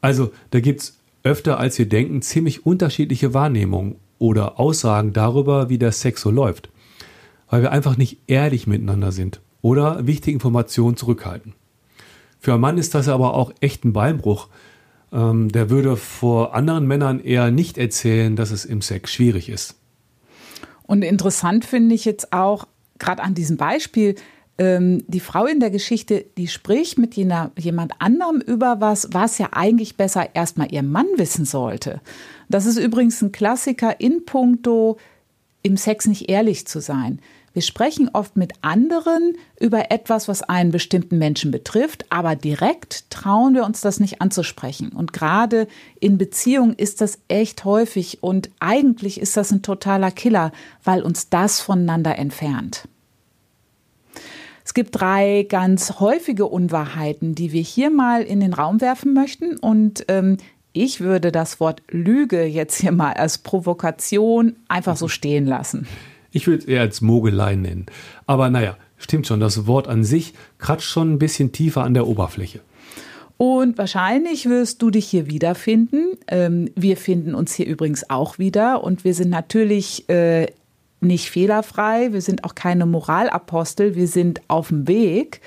Also 0.00 0.32
da 0.50 0.60
gibt's 0.60 0.98
öfter 1.22 1.58
als 1.58 1.78
wir 1.78 1.88
denken 1.88 2.20
ziemlich 2.22 2.66
unterschiedliche 2.66 3.32
Wahrnehmungen 3.32 3.96
oder 4.18 4.58
Aussagen 4.58 5.12
darüber, 5.12 5.68
wie 5.68 5.78
der 5.78 5.92
Sex 5.92 6.20
so 6.20 6.30
läuft, 6.30 6.68
weil 7.48 7.62
wir 7.62 7.70
einfach 7.70 7.96
nicht 7.96 8.18
ehrlich 8.26 8.66
miteinander 8.66 9.12
sind 9.12 9.40
oder 9.60 10.06
wichtige 10.06 10.34
Informationen 10.34 10.96
zurückhalten. 10.96 11.54
Für 12.40 12.52
einen 12.54 12.60
Mann 12.60 12.78
ist 12.78 12.94
das 12.94 13.08
aber 13.08 13.34
auch 13.34 13.52
echt 13.60 13.84
ein 13.84 13.92
Beinbruch, 13.92 14.48
ähm, 15.12 15.50
der 15.50 15.70
würde 15.70 15.96
vor 15.96 16.54
anderen 16.54 16.86
Männern 16.86 17.20
eher 17.20 17.50
nicht 17.50 17.78
erzählen, 17.78 18.36
dass 18.36 18.50
es 18.50 18.64
im 18.64 18.82
Sex 18.82 19.12
schwierig 19.12 19.48
ist. 19.48 19.76
Und 20.84 21.02
interessant 21.02 21.64
finde 21.64 21.94
ich 21.94 22.04
jetzt 22.04 22.32
auch, 22.32 22.66
gerade 22.98 23.22
an 23.22 23.34
diesem 23.34 23.56
Beispiel, 23.56 24.14
ähm, 24.58 25.04
die 25.08 25.20
Frau 25.20 25.46
in 25.46 25.60
der 25.60 25.70
Geschichte, 25.70 26.24
die 26.36 26.48
spricht 26.48 26.98
mit 26.98 27.14
jener, 27.14 27.52
jemand 27.58 27.92
anderem 27.98 28.40
über 28.40 28.80
was, 28.80 29.08
was 29.12 29.38
ja 29.38 29.48
eigentlich 29.52 29.96
besser 29.96 30.34
erstmal 30.34 30.72
ihr 30.72 30.82
Mann 30.82 31.06
wissen 31.16 31.44
sollte. 31.44 32.00
Das 32.48 32.66
ist 32.66 32.78
übrigens 32.78 33.22
ein 33.22 33.32
Klassiker 33.32 34.00
in 34.00 34.24
puncto 34.24 34.98
im 35.62 35.76
Sex 35.76 36.06
nicht 36.06 36.28
ehrlich 36.28 36.66
zu 36.66 36.80
sein. 36.80 37.20
Wir 37.52 37.62
sprechen 37.62 38.08
oft 38.12 38.36
mit 38.36 38.52
anderen 38.62 39.34
über 39.60 39.90
etwas, 39.90 40.26
was 40.26 40.42
einen 40.42 40.70
bestimmten 40.70 41.18
Menschen 41.18 41.50
betrifft, 41.50 42.06
aber 42.10 42.34
direkt 42.34 43.10
trauen 43.10 43.54
wir 43.54 43.64
uns 43.64 43.82
das 43.82 44.00
nicht 44.00 44.22
anzusprechen. 44.22 44.88
Und 44.90 45.12
gerade 45.12 45.68
in 46.00 46.16
Beziehungen 46.16 46.74
ist 46.74 47.00
das 47.00 47.18
echt 47.28 47.64
häufig 47.64 48.22
und 48.22 48.50
eigentlich 48.60 49.20
ist 49.20 49.36
das 49.36 49.50
ein 49.50 49.62
totaler 49.62 50.10
Killer, 50.10 50.52
weil 50.82 51.02
uns 51.02 51.28
das 51.28 51.60
voneinander 51.60 52.18
entfernt. 52.18 52.88
Es 54.64 54.74
gibt 54.74 55.00
drei 55.00 55.44
ganz 55.48 56.00
häufige 56.00 56.46
Unwahrheiten, 56.46 57.34
die 57.34 57.52
wir 57.52 57.62
hier 57.62 57.90
mal 57.90 58.22
in 58.22 58.40
den 58.40 58.54
Raum 58.54 58.80
werfen 58.80 59.12
möchten. 59.12 59.56
Und 59.58 60.04
ähm, 60.08 60.36
ich 60.72 61.00
würde 61.00 61.32
das 61.32 61.60
Wort 61.60 61.82
Lüge 61.90 62.44
jetzt 62.44 62.80
hier 62.80 62.92
mal 62.92 63.12
als 63.12 63.38
Provokation 63.38 64.56
einfach 64.68 64.96
so 64.96 65.08
stehen 65.08 65.46
lassen. 65.46 65.86
Ich 66.32 66.46
würde 66.46 66.62
es 66.62 66.64
eher 66.64 66.80
als 66.80 67.00
Mogelei 67.00 67.54
nennen. 67.54 67.86
Aber 68.26 68.50
naja, 68.50 68.76
stimmt 68.96 69.26
schon, 69.26 69.40
das 69.40 69.66
Wort 69.66 69.86
an 69.86 70.02
sich 70.02 70.34
kratzt 70.58 70.84
schon 70.84 71.12
ein 71.12 71.18
bisschen 71.18 71.52
tiefer 71.52 71.84
an 71.84 71.94
der 71.94 72.06
Oberfläche. 72.06 72.60
Und 73.36 73.76
wahrscheinlich 73.76 74.48
wirst 74.48 74.82
du 74.82 74.90
dich 74.90 75.06
hier 75.06 75.26
wiederfinden. 75.26 76.16
Ähm, 76.28 76.70
wir 76.76 76.96
finden 76.96 77.34
uns 77.34 77.54
hier 77.54 77.66
übrigens 77.66 78.08
auch 78.08 78.38
wieder. 78.38 78.84
Und 78.84 79.04
wir 79.04 79.14
sind 79.14 79.30
natürlich 79.30 80.08
äh, 80.08 80.46
nicht 81.00 81.30
fehlerfrei. 81.30 82.12
Wir 82.12 82.22
sind 82.22 82.44
auch 82.44 82.54
keine 82.54 82.86
Moralapostel. 82.86 83.96
Wir 83.96 84.06
sind 84.06 84.40
auf 84.48 84.68
dem 84.68 84.86
Weg 84.86 85.40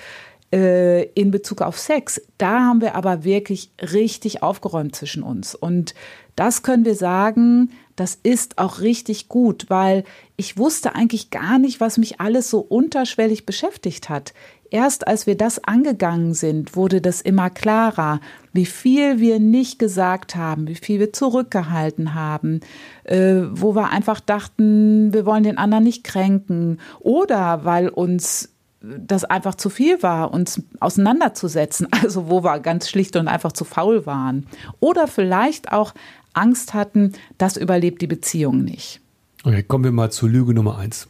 äh, 0.51 1.03
in 1.13 1.31
Bezug 1.31 1.61
auf 1.61 1.79
Sex. 1.79 2.21
Da 2.37 2.65
haben 2.65 2.81
wir 2.81 2.95
aber 2.95 3.23
wirklich 3.23 3.71
richtig 3.81 4.43
aufgeräumt 4.43 4.95
zwischen 4.95 5.23
uns. 5.23 5.55
Und 5.55 5.95
das 6.35 6.63
können 6.63 6.85
wir 6.85 6.95
sagen, 6.95 7.71
das 7.95 8.17
ist 8.21 8.57
auch 8.57 8.81
richtig 8.81 9.29
gut, 9.29 9.65
weil 9.69 10.03
ich 10.35 10.57
wusste 10.57 10.95
eigentlich 10.95 11.29
gar 11.29 11.59
nicht, 11.59 11.79
was 11.79 11.97
mich 11.97 12.19
alles 12.19 12.49
so 12.49 12.59
unterschwellig 12.59 13.45
beschäftigt 13.45 14.09
hat. 14.09 14.33
Erst 14.71 15.07
als 15.07 15.27
wir 15.27 15.37
das 15.37 15.63
angegangen 15.63 16.33
sind, 16.33 16.75
wurde 16.75 16.99
das 16.99 17.21
immer 17.21 17.49
klarer, 17.49 18.19
wie 18.51 18.65
viel 18.65 19.19
wir 19.19 19.39
nicht 19.39 19.79
gesagt 19.79 20.35
haben, 20.35 20.67
wie 20.67 20.75
viel 20.75 20.99
wir 20.99 21.13
zurückgehalten 21.13 22.15
haben, 22.15 22.59
äh, 23.03 23.43
wo 23.51 23.75
wir 23.75 23.91
einfach 23.91 24.19
dachten, 24.19 25.13
wir 25.13 25.25
wollen 25.25 25.43
den 25.43 25.57
anderen 25.57 25.83
nicht 25.83 26.03
kränken 26.03 26.79
oder 26.99 27.63
weil 27.63 27.89
uns 27.89 28.54
das 28.99 29.23
einfach 29.23 29.55
zu 29.55 29.69
viel 29.69 30.01
war, 30.03 30.33
uns 30.33 30.61
auseinanderzusetzen, 30.79 31.87
also 31.91 32.29
wo 32.29 32.43
wir 32.43 32.59
ganz 32.59 32.89
schlicht 32.89 33.15
und 33.15 33.27
einfach 33.27 33.51
zu 33.51 33.65
faul 33.65 34.05
waren. 34.05 34.47
Oder 34.79 35.07
vielleicht 35.07 35.71
auch 35.71 35.93
Angst 36.33 36.73
hatten, 36.73 37.13
das 37.37 37.57
überlebt 37.57 38.01
die 38.01 38.07
Beziehung 38.07 38.63
nicht. 38.63 39.01
Okay, 39.43 39.63
kommen 39.63 39.83
wir 39.83 39.91
mal 39.91 40.11
zur 40.11 40.29
Lüge 40.29 40.53
Nummer 40.53 40.77
eins. 40.77 41.07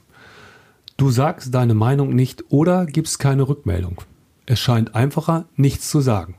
Du 0.97 1.09
sagst 1.09 1.53
deine 1.53 1.73
Meinung 1.73 2.15
nicht 2.15 2.51
oder 2.51 2.85
gibst 2.85 3.19
keine 3.19 3.47
Rückmeldung. 3.47 4.01
Es 4.45 4.59
scheint 4.59 4.95
einfacher, 4.95 5.45
nichts 5.55 5.89
zu 5.89 5.99
sagen. 5.99 6.35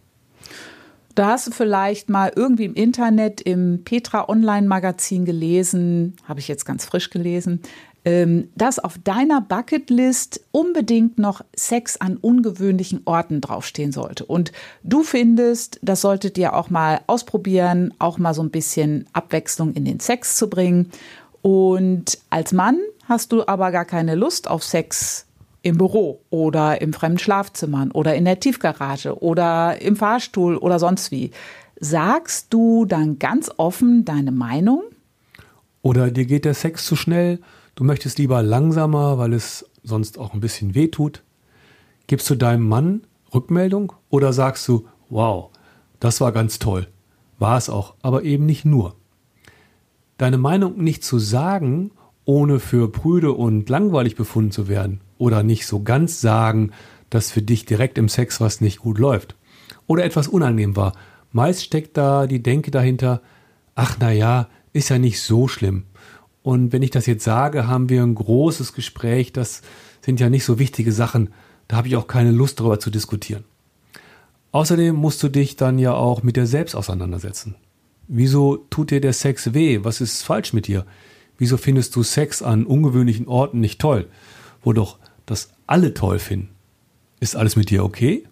Da 1.15 1.29
hast 1.29 1.47
du 1.47 1.51
vielleicht 1.51 2.11
mal 2.11 2.31
irgendwie 2.37 2.67
im 2.67 2.75
Internet 2.75 3.41
im 3.41 3.83
Petra 3.85 4.29
Online 4.29 4.67
Magazin 4.67 5.25
gelesen, 5.25 6.15
habe 6.25 6.41
ich 6.41 6.49
jetzt 6.49 6.67
ganz 6.67 6.85
frisch 6.85 7.09
gelesen, 7.09 7.63
dass 8.07 8.79
auf 8.79 8.99
deiner 9.03 9.41
Bucketlist 9.41 10.41
unbedingt 10.53 11.19
noch 11.19 11.41
Sex 11.57 11.97
an 11.97 12.17
ungewöhnlichen 12.17 13.01
Orten 13.05 13.41
draufstehen 13.41 13.91
sollte. 13.91 14.25
Und 14.25 14.53
du 14.85 15.03
findest, 15.03 15.81
das 15.83 16.03
solltet 16.03 16.39
ihr 16.39 16.55
auch 16.55 16.71
mal 16.71 17.01
ausprobieren, 17.09 17.93
auch 17.99 18.19
mal 18.19 18.33
so 18.33 18.43
ein 18.43 18.51
bisschen 18.51 19.07
Abwechslung 19.13 19.73
in 19.73 19.85
den 19.85 19.99
Sex 19.99 20.37
zu 20.37 20.49
bringen. 20.49 20.93
Und 21.43 22.19
als 22.31 22.53
Mann 22.53 22.79
hast 23.09 23.33
du 23.33 23.45
aber 23.49 23.73
gar 23.73 23.85
keine 23.85 24.15
Lust 24.15 24.49
auf 24.49 24.63
Sex 24.63 25.27
im 25.63 25.77
Büro 25.77 26.21
oder 26.31 26.81
im 26.81 26.93
fremden 26.93 27.19
Schlafzimmern 27.19 27.91
oder 27.91 28.15
in 28.15 28.25
der 28.25 28.39
Tiefgarage 28.39 29.21
oder 29.21 29.83
im 29.83 29.97
Fahrstuhl 29.97 30.57
oder 30.59 30.79
sonst 30.79 31.11
wie. 31.11 31.33
Sagst 31.81 32.55
du 32.55 32.85
dann 32.85 33.19
ganz 33.19 33.51
offen 33.57 34.05
deine 34.05 34.31
Meinung? 34.31 34.85
Oder 35.83 36.13
dir 36.13 36.25
geht 36.25 36.45
der 36.45 36.55
Sex 36.55 36.87
zu 36.87 36.95
schnell 36.95 37.41
Du 37.77 37.85
möchtest 37.85 38.19
lieber 38.19 38.43
langsamer, 38.43 39.19
weil 39.19 39.35
es 39.35 39.67
sonst 39.83 40.19
auch 40.19 40.33
ein 40.33 40.41
bisschen 40.41 40.75
weh 40.75 40.89
tut. 40.89 41.23
Gibst 42.07 42.29
du 42.31 42.35
deinem 42.35 42.67
Mann 42.67 43.03
Rückmeldung 43.35 43.93
oder 44.09 44.33
sagst 44.33 44.67
du, 44.67 44.87
wow, 45.11 45.51
das 46.01 46.23
war 46.23 46.33
ganz 46.33 46.59
toll. 46.59 46.89
War 47.39 47.59
es 47.59 47.69
auch, 47.69 47.95
aber 48.01 48.23
eben 48.23 48.47
nicht 48.47 48.65
nur. 48.65 48.97
Deine 50.17 50.39
Meinung 50.39 50.83
nicht 50.83 51.05
zu 51.05 51.19
sagen, 51.19 51.91
ohne 52.25 52.61
für 52.61 52.91
prüde 52.91 53.33
und 53.33 53.69
langweilig 53.69 54.17
befunden 54.17 54.53
zu 54.53 54.69
werden 54.69 55.03
oder 55.19 55.43
nicht 55.43 55.67
so 55.67 55.83
ganz 55.83 56.23
sagen, 56.23 56.73
dass 57.11 57.31
für 57.31 57.43
dich 57.43 57.67
direkt 57.67 57.99
im 57.99 58.09
Sex 58.09 58.41
was 58.41 58.63
nicht 58.63 58.79
gut 58.79 58.97
läuft 58.97 59.37
oder 59.87 60.03
etwas 60.03 60.29
unangenehm 60.29 60.77
war. 60.77 60.95
Meist 61.31 61.63
steckt 61.63 61.99
da 61.99 62.27
die 62.27 62.43
Denke 62.43 62.71
dahinter, 62.71 63.21
ach 63.75 63.99
na 64.01 64.13
ja, 64.13 64.49
ist 64.73 64.89
ja 64.89 64.99
nicht 64.99 65.21
so 65.21 65.47
schlimm. 65.47 65.85
Und 66.47 66.73
wenn 66.73 66.83
ich 66.83 66.93
das 66.93 67.07
jetzt 67.07 67.25
sage, 67.25 67.67
haben 67.67 67.89
wir 67.89 68.05
ein 68.05 68.15
großes 68.15 68.73
Gespräch. 68.73 69.33
Das 69.33 69.63
sind 70.01 70.21
ja 70.21 70.31
nicht 70.31 70.45
so 70.45 70.61
wichtige 70.61 70.93
Sachen. 70.93 71.31
Da 71.67 71.77
habe 71.77 71.89
ich 71.89 71.97
auch 71.97 72.07
keine 72.07 72.31
Lust 72.31 72.61
darüber 72.61 72.79
zu 72.79 72.89
diskutieren. 72.89 73.43
Außerdem 74.53 74.95
musst 74.95 75.21
du 75.25 75.29
dich 75.29 75.57
dann 75.57 75.77
ja 75.77 75.95
auch 75.95 76.23
mit 76.23 76.37
dir 76.37 76.47
selbst 76.47 76.77
auseinandersetzen. 76.77 77.57
Wieso 78.07 78.59
tut 78.71 78.93
dir 78.93 79.01
der 79.01 79.13
Sex 79.13 79.55
weh? 79.55 79.81
Was 79.83 80.01
ist 80.01 80.23
falsch 80.23 80.53
mit 80.53 80.69
dir? 80.69 80.87
Wieso 81.37 81.57
findest 81.57 81.97
du 81.97 82.05
Sex 82.05 82.43
an 82.43 82.65
ungewöhnlichen 82.65 83.27
Orten 83.27 83.59
nicht 83.59 83.81
toll? 83.81 84.07
Wo 84.63 84.73
doch 84.73 85.01
das 85.27 85.51
alle 85.67 85.95
toll 85.95 86.21
finden. 86.21 86.51
Ist 87.19 87.35
alles 87.35 87.57
mit 87.57 87.71
dir 87.71 87.83
okay? 87.83 88.23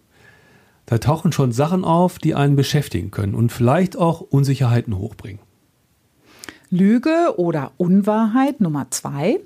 Da 0.86 0.98
tauchen 0.98 1.32
schon 1.32 1.50
Sachen 1.50 1.84
auf, 1.84 2.20
die 2.20 2.36
einen 2.36 2.54
beschäftigen 2.54 3.10
können 3.10 3.34
und 3.34 3.50
vielleicht 3.50 3.96
auch 3.96 4.20
Unsicherheiten 4.20 4.96
hochbringen. 4.96 5.40
Lüge 6.74 7.34
oder 7.36 7.72
Unwahrheit 7.76 8.60
Nummer 8.60 8.90
zwei. 8.90 9.40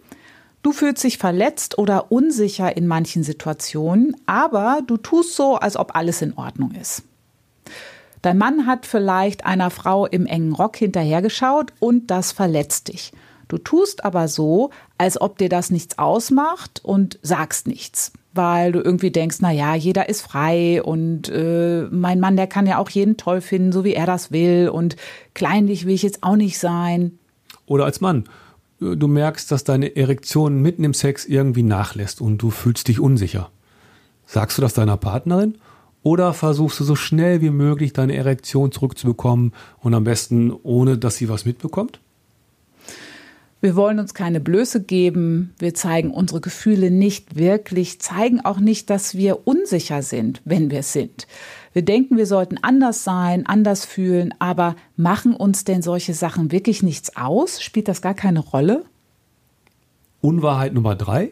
Du 0.63 0.73
fühlst 0.73 1.05
dich 1.05 1.19
verletzt 1.19 1.79
oder 1.79 2.11
unsicher 2.11 2.77
in 2.77 2.87
manchen 2.87 3.23
Situationen, 3.23 4.17
aber 4.27 4.81
du 4.87 4.97
tust 4.97 5.37
so, 5.37 5.57
als 5.57 5.77
ob 5.77 5.95
alles 5.95 6.23
in 6.23 6.35
Ordnung 6.37 6.73
ist. 6.73 7.03
Dein 8.23 8.39
Mann 8.39 8.67
hat 8.67 8.87
vielleicht 8.87 9.47
einer 9.47 9.71
Frau 9.71 10.07
im 10.07 10.27
engen 10.27 10.53
Rock 10.53 10.77
hinterhergeschaut 10.77 11.73
und 11.79 12.11
das 12.11 12.33
verletzt 12.33 12.89
dich. 12.89 13.13
Du 13.47 13.57
tust 13.59 14.05
aber 14.05 14.29
so, 14.29 14.71
als 14.99 15.21
ob 15.21 15.39
dir 15.39 15.49
das 15.49 15.71
nichts 15.71 15.99
ausmacht 15.99 16.81
und 16.85 17.19
sagst 17.23 17.67
nichts, 17.67 18.13
weil 18.35 18.73
du 18.73 18.81
irgendwie 18.81 19.11
denkst, 19.11 19.39
na 19.41 19.51
ja, 19.51 19.75
jeder 19.75 20.09
ist 20.09 20.21
frei 20.21 20.83
und 20.83 21.29
äh, 21.31 21.87
mein 21.91 22.21
Mann, 22.21 22.37
der 22.37 22.47
kann 22.47 22.67
ja 22.67 22.79
auch 22.79 22.91
jeden 22.91 23.17
toll 23.17 23.41
finden, 23.41 23.73
so 23.73 23.85
wie 23.85 23.95
er 23.95 24.07
das 24.07 24.33
will 24.33 24.69
und 24.69 24.97
kleinlich 25.35 25.87
will 25.87 25.95
ich 25.95 26.03
jetzt 26.03 26.23
auch 26.23 26.37
nicht 26.37 26.59
sein. 26.59 27.18
Oder 27.69 27.85
als 27.85 28.01
Mann. 28.01 28.25
Du 28.81 29.09
merkst, 29.09 29.51
dass 29.51 29.65
deine 29.65 29.97
Erektion 29.97 30.63
mitten 30.63 30.85
im 30.85 30.95
Sex 30.95 31.25
irgendwie 31.25 31.63
nachlässt 31.63 32.21
und 32.21 32.39
du 32.39 32.51
fühlst 32.51 32.89
dich 32.89 33.01
unsicher. 33.01 33.51
Sagst 34.27 34.59
du 34.59 34.63
das 34.63 34.75
deiner 34.75 34.97
Partnerin? 34.97 35.57
Oder 36.03 36.33
versuchst 36.33 36.79
du 36.81 36.85
so 36.85 36.95
schnell 36.95 37.41
wie 37.41 37.51
möglich 37.51 37.93
deine 37.93 38.15
Erektion 38.15 38.71
zurückzubekommen 38.71 39.53
und 39.81 39.95
am 39.95 40.05
besten 40.05 40.53
ohne, 40.63 40.97
dass 40.97 41.17
sie 41.17 41.29
was 41.29 41.45
mitbekommt? 41.45 42.01
Wir 43.61 43.75
wollen 43.75 43.99
uns 43.99 44.15
keine 44.15 44.39
Blöße 44.39 44.85
geben, 44.85 45.53
wir 45.59 45.75
zeigen 45.75 46.13
unsere 46.13 46.41
Gefühle 46.41 46.93
nicht 46.93 47.35
wirklich, 47.35 48.01
zeigen 48.01 48.41
auch 48.45 48.61
nicht, 48.61 48.89
dass 48.89 49.17
wir 49.17 49.49
unsicher 49.49 50.03
sind, 50.03 50.41
wenn 50.45 50.71
wir 50.71 50.79
es 50.81 50.93
sind. 50.93 51.27
Wir 51.79 51.85
denken, 51.85 52.17
wir 52.17 52.27
sollten 52.27 52.59
anders 52.61 53.05
sein, 53.05 53.47
anders 53.47 53.85
fühlen, 53.85 54.35
aber 54.41 54.75
machen 54.97 55.33
uns 55.33 55.63
denn 55.63 55.81
solche 55.81 56.13
Sachen 56.13 56.51
wirklich 56.51 56.83
nichts 56.83 57.17
aus? 57.17 57.63
Spielt 57.63 57.87
das 57.87 58.03
gar 58.03 58.15
keine 58.15 58.41
Rolle? 58.41 58.85
Unwahrheit 60.21 60.75
Nummer 60.75 60.97
drei. 60.97 61.31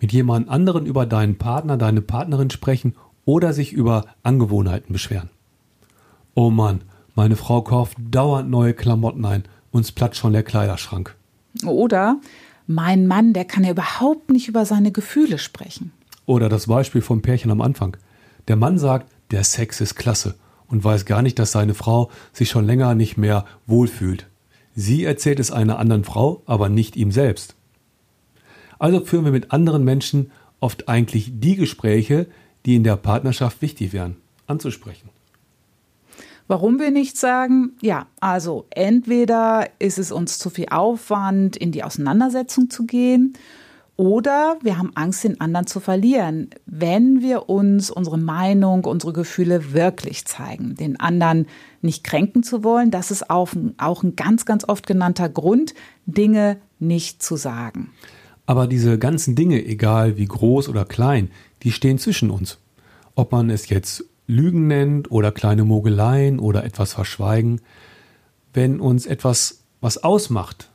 Mit 0.00 0.12
jemand 0.12 0.48
anderen 0.48 0.86
über 0.86 1.04
deinen 1.04 1.36
Partner, 1.36 1.76
deine 1.78 2.00
Partnerin 2.00 2.48
sprechen 2.50 2.94
oder 3.24 3.52
sich 3.52 3.72
über 3.72 4.04
Angewohnheiten 4.22 4.92
beschweren. 4.92 5.30
Oh 6.34 6.50
Mann, 6.50 6.82
meine 7.16 7.34
Frau 7.34 7.62
kauft 7.62 7.96
dauernd 8.08 8.48
neue 8.50 8.74
Klamotten 8.74 9.24
ein, 9.24 9.42
uns 9.72 9.90
platzt 9.90 10.18
schon 10.18 10.32
der 10.32 10.44
Kleiderschrank. 10.44 11.16
Oder 11.66 12.20
mein 12.68 13.08
Mann, 13.08 13.32
der 13.32 13.46
kann 13.46 13.64
ja 13.64 13.72
überhaupt 13.72 14.30
nicht 14.30 14.46
über 14.46 14.64
seine 14.64 14.92
Gefühle 14.92 15.38
sprechen. 15.38 15.90
Oder 16.24 16.48
das 16.48 16.68
Beispiel 16.68 17.02
vom 17.02 17.20
Pärchen 17.20 17.50
am 17.50 17.60
Anfang. 17.60 17.96
Der 18.46 18.54
Mann 18.54 18.78
sagt, 18.78 19.10
der 19.32 19.44
Sex 19.44 19.80
ist 19.80 19.96
klasse 19.96 20.36
und 20.68 20.84
weiß 20.84 21.04
gar 21.04 21.22
nicht, 21.22 21.38
dass 21.38 21.52
seine 21.52 21.74
Frau 21.74 22.10
sich 22.32 22.50
schon 22.50 22.64
länger 22.64 22.94
nicht 22.94 23.16
mehr 23.16 23.44
wohlfühlt. 23.66 24.26
Sie 24.74 25.04
erzählt 25.04 25.40
es 25.40 25.50
einer 25.50 25.78
anderen 25.78 26.04
Frau, 26.04 26.42
aber 26.46 26.68
nicht 26.68 26.96
ihm 26.96 27.12
selbst. 27.12 27.56
Also 28.78 29.04
führen 29.04 29.24
wir 29.24 29.32
mit 29.32 29.52
anderen 29.52 29.84
Menschen 29.84 30.30
oft 30.60 30.88
eigentlich 30.88 31.32
die 31.40 31.56
Gespräche, 31.56 32.26
die 32.64 32.76
in 32.76 32.84
der 32.84 32.96
Partnerschaft 32.96 33.60
wichtig 33.60 33.92
wären, 33.92 34.16
anzusprechen. 34.46 35.08
Warum 36.48 36.78
wir 36.78 36.90
nichts 36.90 37.20
sagen? 37.20 37.72
Ja, 37.80 38.06
also 38.20 38.66
entweder 38.70 39.68
ist 39.78 39.98
es 39.98 40.12
uns 40.12 40.38
zu 40.38 40.50
viel 40.50 40.68
Aufwand, 40.70 41.56
in 41.56 41.72
die 41.72 41.84
Auseinandersetzung 41.84 42.70
zu 42.70 42.84
gehen, 42.84 43.34
oder 43.96 44.56
wir 44.62 44.78
haben 44.78 44.90
Angst, 44.94 45.22
den 45.24 45.40
anderen 45.40 45.66
zu 45.66 45.78
verlieren, 45.78 46.50
wenn 46.66 47.20
wir 47.20 47.48
uns 47.48 47.90
unsere 47.90 48.18
Meinung, 48.18 48.84
unsere 48.84 49.12
Gefühle 49.12 49.74
wirklich 49.74 50.24
zeigen. 50.24 50.74
Den 50.74 50.98
anderen 50.98 51.46
nicht 51.82 52.02
kränken 52.02 52.42
zu 52.42 52.64
wollen, 52.64 52.90
das 52.90 53.10
ist 53.10 53.28
auch 53.30 53.52
ein, 53.52 53.74
auch 53.78 54.02
ein 54.02 54.16
ganz, 54.16 54.46
ganz 54.46 54.66
oft 54.66 54.86
genannter 54.86 55.28
Grund, 55.28 55.74
Dinge 56.06 56.56
nicht 56.78 57.22
zu 57.22 57.36
sagen. 57.36 57.90
Aber 58.46 58.66
diese 58.66 58.98
ganzen 58.98 59.34
Dinge, 59.34 59.64
egal 59.64 60.16
wie 60.16 60.26
groß 60.26 60.68
oder 60.68 60.84
klein, 60.84 61.30
die 61.62 61.70
stehen 61.70 61.98
zwischen 61.98 62.30
uns. 62.30 62.58
Ob 63.14 63.30
man 63.30 63.50
es 63.50 63.68
jetzt 63.68 64.04
Lügen 64.26 64.66
nennt 64.66 65.10
oder 65.10 65.32
kleine 65.32 65.64
Mogeleien 65.64 66.38
oder 66.38 66.64
etwas 66.64 66.94
verschweigen. 66.94 67.60
Wenn 68.52 68.80
uns 68.80 69.06
etwas 69.06 69.64
was 69.80 70.02
ausmacht 70.02 70.71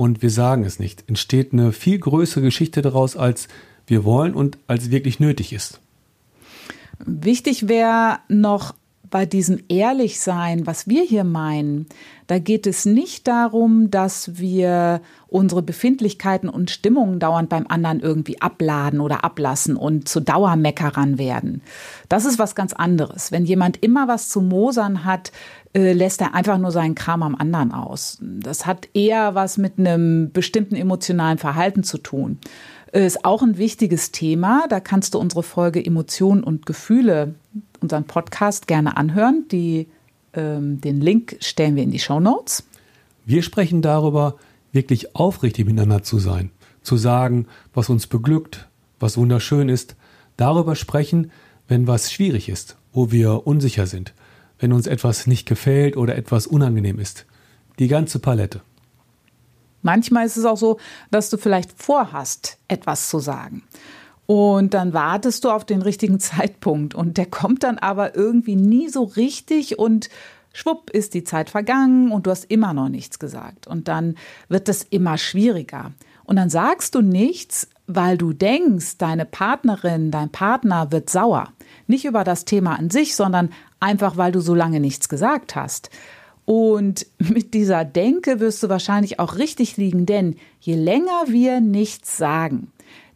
und 0.00 0.22
wir 0.22 0.30
sagen 0.30 0.64
es 0.64 0.78
nicht, 0.78 1.04
entsteht 1.08 1.52
eine 1.52 1.72
viel 1.72 1.98
größere 1.98 2.40
Geschichte 2.40 2.80
daraus, 2.80 3.18
als 3.18 3.48
wir 3.86 4.02
wollen 4.02 4.32
und 4.32 4.56
als 4.66 4.90
wirklich 4.90 5.20
nötig 5.20 5.52
ist. 5.52 5.78
Wichtig 7.04 7.68
wäre 7.68 8.20
noch 8.26 8.74
bei 9.10 9.26
diesem 9.26 9.58
Ehrlichsein, 9.68 10.66
was 10.66 10.88
wir 10.88 11.02
hier 11.02 11.24
meinen, 11.24 11.86
da 12.28 12.38
geht 12.38 12.68
es 12.68 12.86
nicht 12.86 13.26
darum, 13.26 13.90
dass 13.90 14.38
wir 14.38 15.00
unsere 15.26 15.62
Befindlichkeiten 15.62 16.48
und 16.48 16.70
Stimmungen 16.70 17.18
dauernd 17.18 17.48
beim 17.48 17.66
anderen 17.68 17.98
irgendwie 17.98 18.40
abladen 18.40 19.00
oder 19.00 19.24
ablassen 19.24 19.74
und 19.74 20.08
zu 20.08 20.20
Dauermeckerern 20.20 21.18
werden. 21.18 21.62
Das 22.08 22.24
ist 22.24 22.38
was 22.38 22.54
ganz 22.54 22.72
anderes. 22.72 23.32
Wenn 23.32 23.44
jemand 23.44 23.82
immer 23.82 24.06
was 24.06 24.28
zu 24.28 24.42
mosern 24.42 25.04
hat, 25.04 25.32
äh, 25.72 25.92
lässt 25.92 26.20
er 26.20 26.34
einfach 26.34 26.58
nur 26.58 26.70
seinen 26.70 26.94
Kram 26.94 27.22
am 27.22 27.34
anderen 27.34 27.72
aus. 27.72 28.18
Das 28.20 28.66
hat 28.66 28.88
eher 28.94 29.34
was 29.34 29.56
mit 29.56 29.78
einem 29.78 30.30
bestimmten 30.32 30.76
emotionalen 30.76 31.38
Verhalten 31.38 31.82
zu 31.82 31.98
tun. 31.98 32.38
Ist 32.92 33.24
auch 33.24 33.42
ein 33.42 33.56
wichtiges 33.56 34.10
Thema. 34.10 34.66
Da 34.68 34.80
kannst 34.80 35.14
du 35.14 35.18
unsere 35.18 35.44
Folge 35.44 35.84
Emotionen 35.84 36.42
und 36.42 36.66
Gefühle, 36.66 37.34
unseren 37.80 38.04
Podcast 38.04 38.66
gerne 38.66 38.96
anhören. 38.96 39.46
Die, 39.52 39.86
ähm, 40.34 40.80
den 40.80 41.00
Link 41.00 41.36
stellen 41.40 41.76
wir 41.76 41.84
in 41.84 41.92
die 41.92 42.00
Show 42.00 42.18
Notes. 42.18 42.64
Wir 43.24 43.42
sprechen 43.42 43.80
darüber, 43.80 44.36
wirklich 44.72 45.14
aufrichtig 45.14 45.66
miteinander 45.66 46.02
zu 46.02 46.18
sein, 46.18 46.50
zu 46.82 46.96
sagen, 46.96 47.46
was 47.74 47.88
uns 47.90 48.06
beglückt, 48.06 48.68
was 48.98 49.16
wunderschön 49.16 49.68
ist, 49.68 49.94
darüber 50.36 50.74
sprechen, 50.74 51.30
wenn 51.68 51.86
was 51.86 52.12
schwierig 52.12 52.48
ist, 52.48 52.76
wo 52.92 53.12
wir 53.12 53.46
unsicher 53.46 53.86
sind, 53.86 54.14
wenn 54.58 54.72
uns 54.72 54.88
etwas 54.88 55.28
nicht 55.28 55.46
gefällt 55.46 55.96
oder 55.96 56.16
etwas 56.16 56.46
unangenehm 56.46 56.98
ist. 56.98 57.26
Die 57.78 57.88
ganze 57.88 58.18
Palette. 58.18 58.62
Manchmal 59.82 60.26
ist 60.26 60.36
es 60.36 60.44
auch 60.44 60.56
so, 60.56 60.78
dass 61.10 61.30
du 61.30 61.36
vielleicht 61.36 61.72
vorhast, 61.80 62.58
etwas 62.68 63.08
zu 63.08 63.18
sagen. 63.18 63.62
Und 64.26 64.74
dann 64.74 64.92
wartest 64.92 65.44
du 65.44 65.50
auf 65.50 65.64
den 65.64 65.82
richtigen 65.82 66.20
Zeitpunkt 66.20 66.94
und 66.94 67.16
der 67.16 67.26
kommt 67.26 67.64
dann 67.64 67.78
aber 67.78 68.14
irgendwie 68.14 68.56
nie 68.56 68.88
so 68.88 69.04
richtig 69.04 69.78
und 69.78 70.08
schwupp 70.52 70.90
ist 70.90 71.14
die 71.14 71.24
Zeit 71.24 71.50
vergangen 71.50 72.12
und 72.12 72.26
du 72.26 72.30
hast 72.30 72.44
immer 72.44 72.72
noch 72.72 72.88
nichts 72.88 73.18
gesagt. 73.18 73.66
Und 73.66 73.88
dann 73.88 74.16
wird 74.48 74.68
es 74.68 74.82
immer 74.82 75.18
schwieriger. 75.18 75.92
Und 76.24 76.36
dann 76.36 76.50
sagst 76.50 76.94
du 76.94 77.00
nichts, 77.00 77.68
weil 77.88 78.16
du 78.16 78.32
denkst, 78.32 78.98
deine 78.98 79.26
Partnerin, 79.26 80.12
dein 80.12 80.30
Partner 80.30 80.92
wird 80.92 81.10
sauer. 81.10 81.48
Nicht 81.88 82.04
über 82.04 82.22
das 82.22 82.44
Thema 82.44 82.78
an 82.78 82.90
sich, 82.90 83.16
sondern 83.16 83.50
einfach, 83.80 84.16
weil 84.16 84.30
du 84.30 84.40
so 84.40 84.54
lange 84.54 84.78
nichts 84.78 85.08
gesagt 85.08 85.56
hast. 85.56 85.90
Und 86.50 87.06
mit 87.20 87.54
dieser 87.54 87.84
Denke 87.84 88.40
wirst 88.40 88.60
du 88.64 88.68
wahrscheinlich 88.68 89.20
auch 89.20 89.36
richtig 89.36 89.76
liegen, 89.76 90.04
denn 90.04 90.34
je 90.58 90.74
länger 90.74 91.26
wir 91.28 91.60
nichts 91.60 92.16
sagen, 92.16 92.72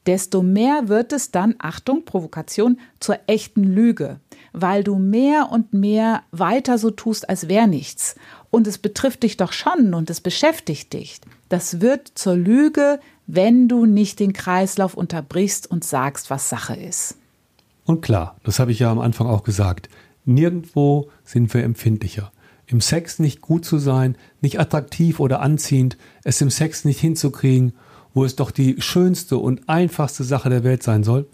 desto 0.07 0.41
mehr 0.41 0.87
wird 0.87 1.13
es 1.13 1.33
dann, 1.33 1.57
Achtung, 1.59 2.05
Provokation, 2.05 2.79
zur 3.01 3.19
echten 3.27 3.65
Lüge, 3.65 4.21
weil 4.53 4.85
du 4.85 4.95
mehr 4.95 5.49
und 5.51 5.75
mehr 5.75 6.23
weiter 6.31 6.79
so 6.79 6.93
tust, 6.93 7.29
als 7.29 7.49
wäre 7.49 7.67
nichts. 7.67 8.15
Und 8.53 8.69
es 8.69 8.79
betrifft 8.79 9.25
dich 9.25 9.37
doch 9.37 9.51
schon 9.53 9.95
und 9.95 10.11
es 10.11 10.21
beschäftigt 10.21 10.93
dich. 10.93 11.21
Das 11.49 11.81
wird 11.81 12.13
zur 12.15 12.37
Lüge, 12.37 13.01
wenn 13.27 13.67
du 13.67 13.85
nicht 13.85 14.21
den 14.21 14.33
Kreislauf 14.33 14.95
unterbrichst 14.95 15.69
und 15.69 15.83
sagst, 15.83 16.31
was 16.31 16.49
Sache 16.49 16.77
ist. 16.77 17.17
Und 17.85 18.01
klar, 18.01 18.37
das 18.45 18.61
habe 18.61 18.71
ich 18.71 18.79
ja 18.79 18.93
am 18.93 19.01
Anfang 19.01 19.27
auch 19.27 19.43
gesagt, 19.43 19.89
nirgendwo 20.25 21.11
sind 21.25 21.53
wir 21.53 21.65
empfindlicher 21.65 22.31
im 22.67 22.81
Sex 22.81 23.19
nicht 23.19 23.41
gut 23.41 23.65
zu 23.65 23.79
sein, 23.79 24.17
nicht 24.41 24.59
attraktiv 24.59 25.21
oder 25.21 25.41
anziehend, 25.41 25.97
es 26.23 26.41
im 26.41 26.51
Sex 26.51 26.85
nicht 26.85 27.01
hinzukriegen, 27.01 27.75
wo 28.15 28.25
es 28.25 28.37
doch 28.37 28.51
die 28.51 28.77
schönste 28.81 29.39
und 29.39 29.69
einfachste 29.69 30.25
Sache 30.25 30.49
der 30.49 30.65
Welt 30.65 30.83
sein 30.83 31.05
soll, 31.05 31.27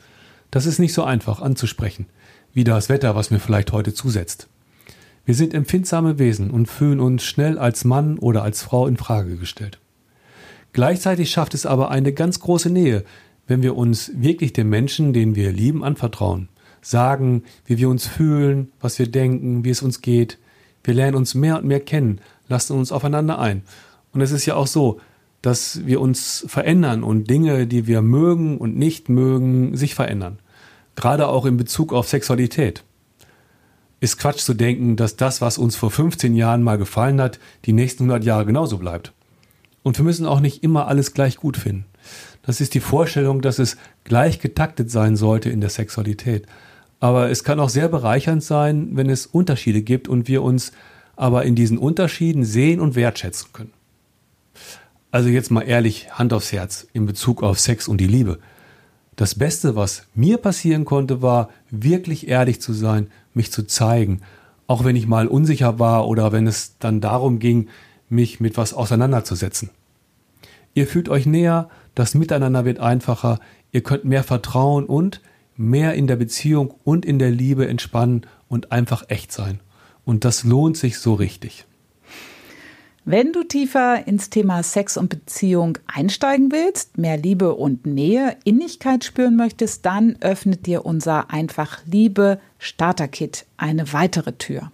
das 0.51 0.66
ist 0.66 0.79
nicht 0.79 0.95
so 0.95 1.05
einfach 1.05 1.40
anzusprechen, 1.40 2.07
wie 2.53 2.64
das 2.64 2.88
Wetter, 2.88 3.14
was 3.14 3.31
mir 3.31 3.38
vielleicht 3.38 3.73
heute 3.73 3.95
zusetzt. 3.95 4.49
Wir 5.25 5.35
sind 5.35 5.55
empfindsame 5.55 6.19
Wesen 6.19 6.51
und 6.51 6.66
fühlen 6.66 6.99
uns 6.99 7.23
schnell 7.23 7.59
als 7.59 7.85
Mann 7.85 8.19
oder 8.19 8.43
als 8.43 8.62
Frau 8.62 8.87
in 8.87 8.97
Frage 8.97 9.37
gestellt. 9.37 9.79
Gleichzeitig 10.73 11.31
schafft 11.31 11.55
es 11.55 11.66
aber 11.66 11.90
eine 11.90 12.12
ganz 12.12 12.40
große 12.40 12.71
Nähe, 12.71 13.05
wenn 13.47 13.62
wir 13.62 13.77
uns 13.77 14.12
wirklich 14.14 14.53
dem 14.53 14.69
Menschen, 14.69 15.12
den 15.12 15.35
wir 15.35 15.53
lieben, 15.53 15.85
anvertrauen, 15.85 16.49
sagen, 16.81 17.43
wie 17.66 17.79
wir 17.79 17.88
uns 17.88 18.07
fühlen, 18.07 18.73
was 18.81 18.99
wir 18.99 19.09
denken, 19.09 19.64
wie 19.64 19.71
es 19.71 19.83
uns 19.83 20.01
geht, 20.01 20.38
wir 20.85 20.95
lernen 20.95 21.16
uns 21.16 21.35
mehr 21.35 21.59
und 21.59 21.66
mehr 21.66 21.81
kennen, 21.81 22.21
lassen 22.49 22.77
uns 22.77 22.93
aufeinander 22.93 23.38
ein. 23.38 23.62
Und 24.12 24.21
es 24.21 24.33
ist 24.33 24.47
ja 24.47 24.55
auch 24.55 24.66
so, 24.66 25.01
dass 25.43 25.87
wir 25.87 26.01
uns 26.01 26.45
verändern 26.49 27.03
und 27.03 27.31
Dinge, 27.31 27.66
die 27.66 27.87
wir 27.87 28.03
mögen 28.03 28.59
und 28.59 28.77
nicht 28.77 29.09
mögen, 29.09 29.77
sich 29.77 29.95
verändern. 29.95 30.38
Gerade 30.97 31.29
auch 31.29 31.47
in 31.47 31.57
Bezug 31.57 31.93
auf 31.93 32.09
Sexualität. 32.09 32.85
Ist 34.01 34.19
Quatsch 34.19 34.40
zu 34.40 34.55
denken, 34.55 34.97
dass 34.97 35.16
das, 35.16 35.40
was 35.40 35.59
uns 35.59 35.77
vor 35.77 35.90
15 35.90 36.35
Jahren 36.35 36.62
mal 36.62 36.79
gefallen 36.79 37.21
hat, 37.21 37.38
die 37.64 37.73
nächsten 37.73 38.05
100 38.05 38.25
Jahre 38.25 38.47
genauso 38.47 38.79
bleibt. 38.79 39.12
Und 39.83 39.99
wir 39.99 40.05
müssen 40.05 40.27
auch 40.27 40.40
nicht 40.40 40.62
immer 40.62 40.88
alles 40.88 41.14
gleich 41.14 41.37
gut 41.37 41.57
finden. 41.57 41.87
Das 42.43 42.61
ist 42.61 42.75
die 42.75 42.81
Vorstellung, 42.81 43.40
dass 43.40 43.59
es 43.59 43.77
gleich 44.05 44.40
getaktet 44.40 44.90
sein 44.90 45.16
sollte 45.16 45.51
in 45.51 45.61
der 45.61 45.71
Sexualität. 45.71 46.47
Aber 47.01 47.31
es 47.31 47.45
kann 47.45 47.59
auch 47.61 47.71
sehr 47.71 47.89
bereichernd 47.89 48.45
sein, 48.45 48.91
wenn 48.93 49.09
es 49.09 49.27
Unterschiede 49.27 49.83
gibt 49.83 50.07
und 50.07 50.29
wir 50.29 50.43
uns 50.43 50.73
aber 51.17 51.45
in 51.45 51.55
diesen 51.55 51.79
Unterschieden 51.79 52.45
sehen 52.45 52.81
und 52.81 52.95
wertschätzen 52.95 53.49
können. 53.53 53.73
Also 55.11 55.29
jetzt 55.29 55.51
mal 55.51 55.63
ehrlich, 55.63 56.13
Hand 56.13 56.33
aufs 56.33 56.53
Herz 56.53 56.87
in 56.93 57.07
Bezug 57.07 57.43
auf 57.43 57.59
Sex 57.59 57.89
und 57.89 57.99
die 57.99 58.07
Liebe. 58.07 58.39
Das 59.17 59.35
Beste, 59.35 59.77
was 59.77 60.07
mir 60.15 60.39
passieren 60.39 60.85
konnte, 60.85 61.21
war 61.21 61.51
wirklich 61.71 62.29
ehrlich 62.29 62.61
zu 62.61 62.73
sein, 62.73 63.09
mich 63.35 63.51
zu 63.51 63.67
zeigen, 63.67 64.23
auch 64.67 64.85
wenn 64.85 64.97
ich 64.97 65.07
mal 65.07 65.27
unsicher 65.27 65.79
war 65.79 66.07
oder 66.07 66.33
wenn 66.33 66.47
es 66.47 66.79
dann 66.79 67.01
darum 67.01 67.39
ging, 67.39 67.69
mich 68.09 68.41
mit 68.41 68.57
was 68.57 68.73
auseinanderzusetzen. 68.73 69.71
Ihr 70.75 70.87
fühlt 70.87 71.09
euch 71.09 71.27
näher, 71.27 71.69
das 71.95 72.15
Miteinander 72.15 72.65
wird 72.65 72.79
einfacher, 72.79 73.41
ihr 73.73 73.83
könnt 73.83 74.05
mehr 74.05 74.23
vertrauen 74.23 74.85
und 74.87 75.21
mehr 75.61 75.94
in 75.94 76.07
der 76.07 76.16
Beziehung 76.16 76.75
und 76.85 77.05
in 77.05 77.18
der 77.18 77.31
Liebe 77.31 77.68
entspannen 77.68 78.23
und 78.49 78.73
einfach 78.73 79.05
echt 79.09 79.31
sein. 79.31 79.61
Und 80.05 80.25
das 80.25 80.42
lohnt 80.42 80.79
sich 80.79 80.99
so 80.99 81.14
richtig. 81.14 81.66
Wenn 83.05 83.33
du 83.33 83.44
tiefer 83.44 84.07
ins 84.07 84.31
Thema 84.31 84.62
Sex 84.62 84.96
und 84.96 85.11
Beziehung 85.11 85.79
einsteigen 85.87 86.51
willst, 86.51 86.96
mehr 86.99 87.16
Liebe 87.16 87.55
und 87.55 87.87
Nähe, 87.87 88.37
Innigkeit 88.44 89.05
spüren 89.05 89.37
möchtest, 89.37 89.85
dann 89.85 90.16
öffnet 90.20 90.66
dir 90.66 90.87
unser 90.87 91.31
Einfach 91.31 91.81
Liebe 91.87 92.40
Starter-Kit 92.59 93.46
eine 93.57 93.92
weitere 93.92 94.33
Tür. 94.33 94.70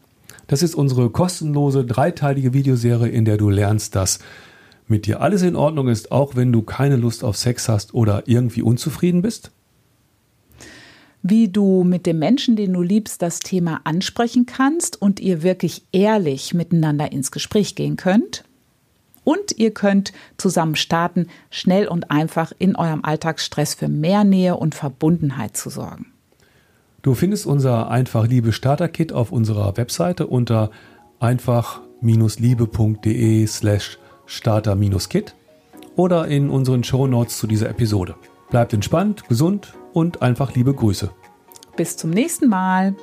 Das 0.47 0.63
ist 0.63 0.77
unsere 0.77 1.11
kostenlose 1.11 1.85
dreiteilige 1.85 2.53
Videoserie, 2.53 3.09
in 3.09 3.25
der 3.25 3.37
du 3.37 3.51
lernst, 3.51 3.97
dass 3.97 4.21
mit 4.87 5.07
dir 5.07 5.21
alles 5.21 5.43
in 5.43 5.57
Ordnung 5.57 5.89
ist, 5.89 6.13
auch 6.13 6.37
wenn 6.37 6.53
du 6.53 6.63
keine 6.63 6.97
Lust 6.97 7.25
auf 7.25 7.37
Sex 7.37 7.69
hast 7.69 7.95
oder 7.95 8.23
irgendwie 8.27 8.63
unzufrieden 8.63 9.23
bist 9.23 9.51
wie 11.29 11.49
du 11.49 11.85
mit 11.85 12.07
dem 12.07 12.19
Menschen, 12.19 12.57
den 12.57 12.73
du 12.73 12.81
liebst, 12.83 13.23
das 13.23 13.39
Thema 13.41 13.81
ansprechen 13.85 14.47
kannst 14.47 15.01
und 15.01 15.21
ihr 15.21 15.43
wirklich 15.43 15.85
ehrlich 15.93 16.55
miteinander 16.55 17.13
ins 17.13 17.31
Gespräch 17.31 17.75
gehen 17.75 17.97
könnt. 17.97 18.45
Und 19.25 19.59
ihr 19.59 19.73
könnt 19.73 20.15
zusammen 20.37 20.77
starten, 20.77 21.27
schnell 21.51 21.89
und 21.89 22.13
einfach 22.13 22.53
in 22.59 22.77
eurem 22.77 23.05
Alltagsstress 23.05 23.75
für 23.75 23.89
mehr 23.89 24.23
Nähe 24.23 24.57
und 24.57 24.77
Verbundenheit 24.77 25.57
zu 25.57 25.69
sorgen. 25.69 26.13
Du 27.03 27.15
findest 27.15 27.45
unser 27.47 27.91
Einfach 27.91 28.29
Liebe 28.29 28.53
Starter 28.53 28.87
Kit 28.89 29.13
auf 29.13 29.33
unserer 29.33 29.77
Webseite 29.77 30.29
unter 30.29 30.71
einfach-liebe.de 31.19 33.47
slash 33.47 33.99
starter-kit 34.27 35.35
oder 35.97 36.29
in 36.29 36.51
unseren 36.51 36.85
Show 36.85 37.07
Notes 37.07 37.39
zu 37.39 37.47
dieser 37.47 37.71
Episode. 37.71 38.17
Bleibt 38.51 38.73
entspannt, 38.73 39.29
gesund 39.29 39.75
und 39.97 40.21
einfach 40.21 40.55
liebe 40.55 40.75
Grüße. 40.75 41.11
Bis 41.75 41.97
zum 41.97 42.11
nächsten 42.11 42.51
Mal. 42.51 42.95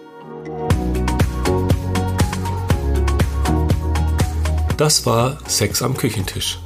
Das 4.77 5.03
war 5.07 5.39
Sex 5.47 5.81
am 5.81 5.97
Küchentisch. 5.97 6.59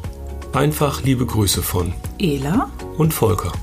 Einfach 0.52 1.02
liebe 1.02 1.26
Grüße 1.26 1.63
von 1.63 1.94
Ela 2.20 2.70
und 2.98 3.13
Volker. 3.13 3.54